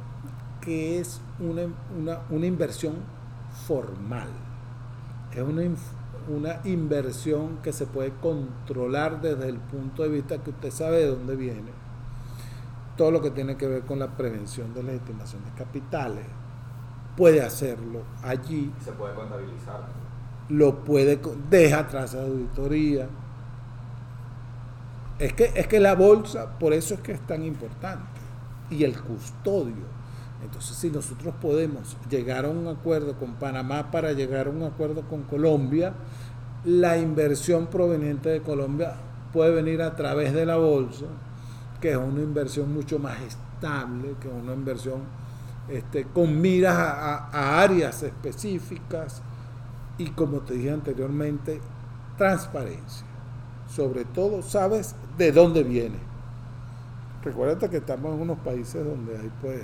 que 0.60 1.00
es 1.00 1.20
una, 1.40 2.20
una, 2.30 2.46
inversión 2.46 2.94
formal. 3.66 4.28
Es 5.32 5.42
una, 5.42 5.62
una 6.28 6.60
inversión 6.64 7.58
que 7.62 7.72
se 7.72 7.86
puede 7.86 8.12
controlar 8.20 9.20
desde 9.20 9.48
el 9.48 9.58
punto 9.58 10.02
de 10.02 10.08
vista 10.08 10.38
que 10.38 10.50
usted 10.50 10.70
sabe 10.70 10.98
de 10.98 11.08
dónde 11.08 11.36
viene 11.36 11.86
todo 12.96 13.10
lo 13.10 13.20
que 13.20 13.30
tiene 13.30 13.56
que 13.56 13.66
ver 13.66 13.82
con 13.82 13.98
la 13.98 14.16
prevención 14.16 14.72
de 14.74 14.82
las 14.82 14.94
estimaciones 14.94 15.52
capitales, 15.56 16.24
puede 17.16 17.42
hacerlo 17.42 18.02
allí. 18.22 18.72
Se 18.82 18.92
puede 18.92 19.14
contabilizar. 19.14 20.05
Lo 20.48 20.84
puede, 20.84 21.18
deja 21.50 21.80
atrás 21.80 22.12
de 22.12 22.20
auditoría. 22.20 23.08
Es 25.18 25.32
que, 25.32 25.50
es 25.54 25.66
que 25.66 25.80
la 25.80 25.94
bolsa, 25.94 26.58
por 26.58 26.72
eso 26.72 26.94
es 26.94 27.00
que 27.00 27.12
es 27.12 27.20
tan 27.26 27.42
importante. 27.42 28.20
Y 28.70 28.84
el 28.84 29.00
custodio. 29.00 29.96
Entonces, 30.44 30.76
si 30.76 30.90
nosotros 30.90 31.34
podemos 31.40 31.96
llegar 32.10 32.44
a 32.44 32.48
un 32.48 32.68
acuerdo 32.68 33.14
con 33.18 33.34
Panamá 33.34 33.90
para 33.90 34.12
llegar 34.12 34.46
a 34.46 34.50
un 34.50 34.62
acuerdo 34.62 35.02
con 35.02 35.22
Colombia, 35.22 35.94
la 36.64 36.98
inversión 36.98 37.66
proveniente 37.66 38.28
de 38.28 38.42
Colombia 38.42 38.94
puede 39.32 39.54
venir 39.54 39.82
a 39.82 39.96
través 39.96 40.32
de 40.32 40.46
la 40.46 40.56
bolsa, 40.56 41.06
que 41.80 41.92
es 41.92 41.96
una 41.96 42.20
inversión 42.20 42.72
mucho 42.72 42.98
más 42.98 43.20
estable, 43.22 44.14
que 44.20 44.28
es 44.28 44.34
una 44.34 44.52
inversión 44.52 45.00
este, 45.68 46.04
con 46.04 46.40
miras 46.40 46.76
a 46.76 47.62
áreas 47.62 48.02
específicas 48.02 49.22
y, 49.98 50.10
como 50.10 50.40
te 50.40 50.54
dije 50.54 50.70
anteriormente, 50.70 51.60
transparencia. 52.16 53.06
Sobre 53.68 54.04
todo, 54.04 54.42
sabes 54.42 54.94
de 55.16 55.32
dónde 55.32 55.62
viene. 55.62 55.98
Recuerda 57.22 57.68
que 57.68 57.78
estamos 57.78 58.14
en 58.14 58.22
unos 58.22 58.38
países 58.38 58.84
donde 58.84 59.18
hay 59.18 59.30
pues 59.40 59.62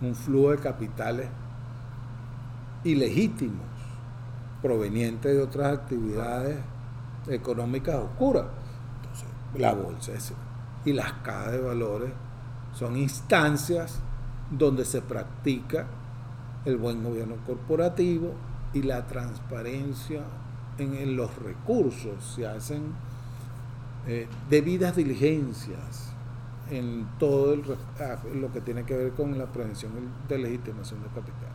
un 0.00 0.14
flujo 0.14 0.50
de 0.50 0.58
capitales 0.58 1.28
ilegítimos 2.84 3.66
provenientes 4.62 5.34
de 5.34 5.42
otras 5.42 5.76
actividades 5.76 6.58
económicas 7.26 7.96
oscuras. 7.96 8.46
Entonces, 8.96 9.28
la 9.56 9.74
bolsa 9.74 10.12
es, 10.12 10.32
y 10.84 10.92
las 10.92 11.12
cajas 11.24 11.52
de 11.52 11.60
valores 11.60 12.10
son 12.72 12.96
instancias 12.96 14.00
donde 14.50 14.84
se 14.84 15.02
practica 15.02 15.86
el 16.64 16.76
buen 16.76 17.02
gobierno 17.02 17.36
corporativo 17.46 18.32
y 18.72 18.82
la 18.82 19.06
transparencia 19.06 20.22
en, 20.78 21.16
los 21.16 21.34
recursos. 21.36 22.24
Se 22.24 22.46
hacen 22.46 22.92
eh, 24.06 24.28
debidas 24.48 24.96
diligencias 24.96 26.12
en 26.70 27.08
todo 27.18 27.54
el, 27.54 27.62
lo 28.34 28.52
que 28.52 28.60
tiene 28.60 28.84
que 28.84 28.96
ver 28.96 29.12
con 29.12 29.38
la 29.38 29.46
prevención 29.46 29.92
de 30.28 30.38
legitimación 30.38 31.02
de 31.02 31.08
capital. 31.08 31.48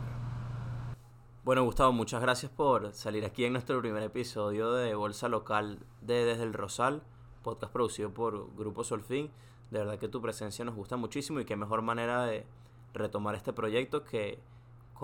Bueno, 1.44 1.62
Gustavo, 1.64 1.92
muchas 1.92 2.22
gracias 2.22 2.50
por 2.50 2.94
salir 2.94 3.24
aquí 3.24 3.44
en 3.44 3.52
nuestro 3.52 3.78
primer 3.80 4.02
episodio 4.02 4.72
de 4.72 4.94
Bolsa 4.94 5.28
Local 5.28 5.78
de 6.00 6.24
Desde 6.24 6.42
el 6.42 6.54
Rosal, 6.54 7.02
podcast 7.42 7.70
producido 7.72 8.12
por 8.14 8.54
Grupo 8.56 8.82
Solfín. 8.82 9.30
De 9.70 9.80
verdad 9.80 9.98
que 9.98 10.08
tu 10.08 10.22
presencia 10.22 10.64
nos 10.64 10.74
gusta 10.74 10.96
muchísimo 10.96 11.40
y 11.40 11.44
qué 11.44 11.56
mejor 11.56 11.82
manera 11.82 12.24
de 12.24 12.46
retomar 12.94 13.34
este 13.34 13.52
proyecto 13.52 14.04
que 14.04 14.38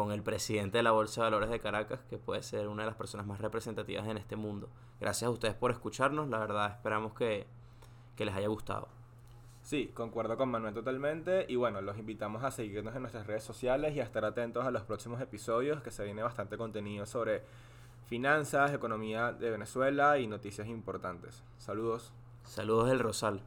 con 0.00 0.12
el 0.12 0.22
presidente 0.22 0.78
de 0.78 0.82
la 0.82 0.92
Bolsa 0.92 1.20
de 1.20 1.26
Valores 1.26 1.50
de 1.50 1.60
Caracas, 1.60 2.00
que 2.08 2.16
puede 2.16 2.42
ser 2.42 2.68
una 2.68 2.84
de 2.84 2.86
las 2.86 2.96
personas 2.96 3.26
más 3.26 3.38
representativas 3.38 4.08
en 4.08 4.16
este 4.16 4.34
mundo. 4.34 4.70
Gracias 4.98 5.28
a 5.28 5.30
ustedes 5.30 5.54
por 5.54 5.70
escucharnos, 5.72 6.30
la 6.30 6.38
verdad 6.38 6.70
esperamos 6.70 7.12
que, 7.12 7.46
que 8.16 8.24
les 8.24 8.34
haya 8.34 8.48
gustado. 8.48 8.88
Sí, 9.60 9.90
concuerdo 9.92 10.38
con 10.38 10.48
Manuel 10.50 10.72
totalmente 10.72 11.44
y 11.50 11.56
bueno, 11.56 11.82
los 11.82 11.98
invitamos 11.98 12.44
a 12.44 12.50
seguirnos 12.50 12.96
en 12.96 13.02
nuestras 13.02 13.26
redes 13.26 13.44
sociales 13.44 13.94
y 13.94 14.00
a 14.00 14.04
estar 14.04 14.24
atentos 14.24 14.64
a 14.64 14.70
los 14.70 14.84
próximos 14.84 15.20
episodios 15.20 15.82
que 15.82 15.90
se 15.90 16.02
viene 16.02 16.22
bastante 16.22 16.56
contenido 16.56 17.04
sobre 17.04 17.42
finanzas, 18.06 18.72
economía 18.72 19.32
de 19.32 19.50
Venezuela 19.50 20.18
y 20.18 20.26
noticias 20.26 20.66
importantes. 20.66 21.44
Saludos. 21.58 22.14
Saludos 22.44 22.88
del 22.88 23.00
Rosal. 23.00 23.42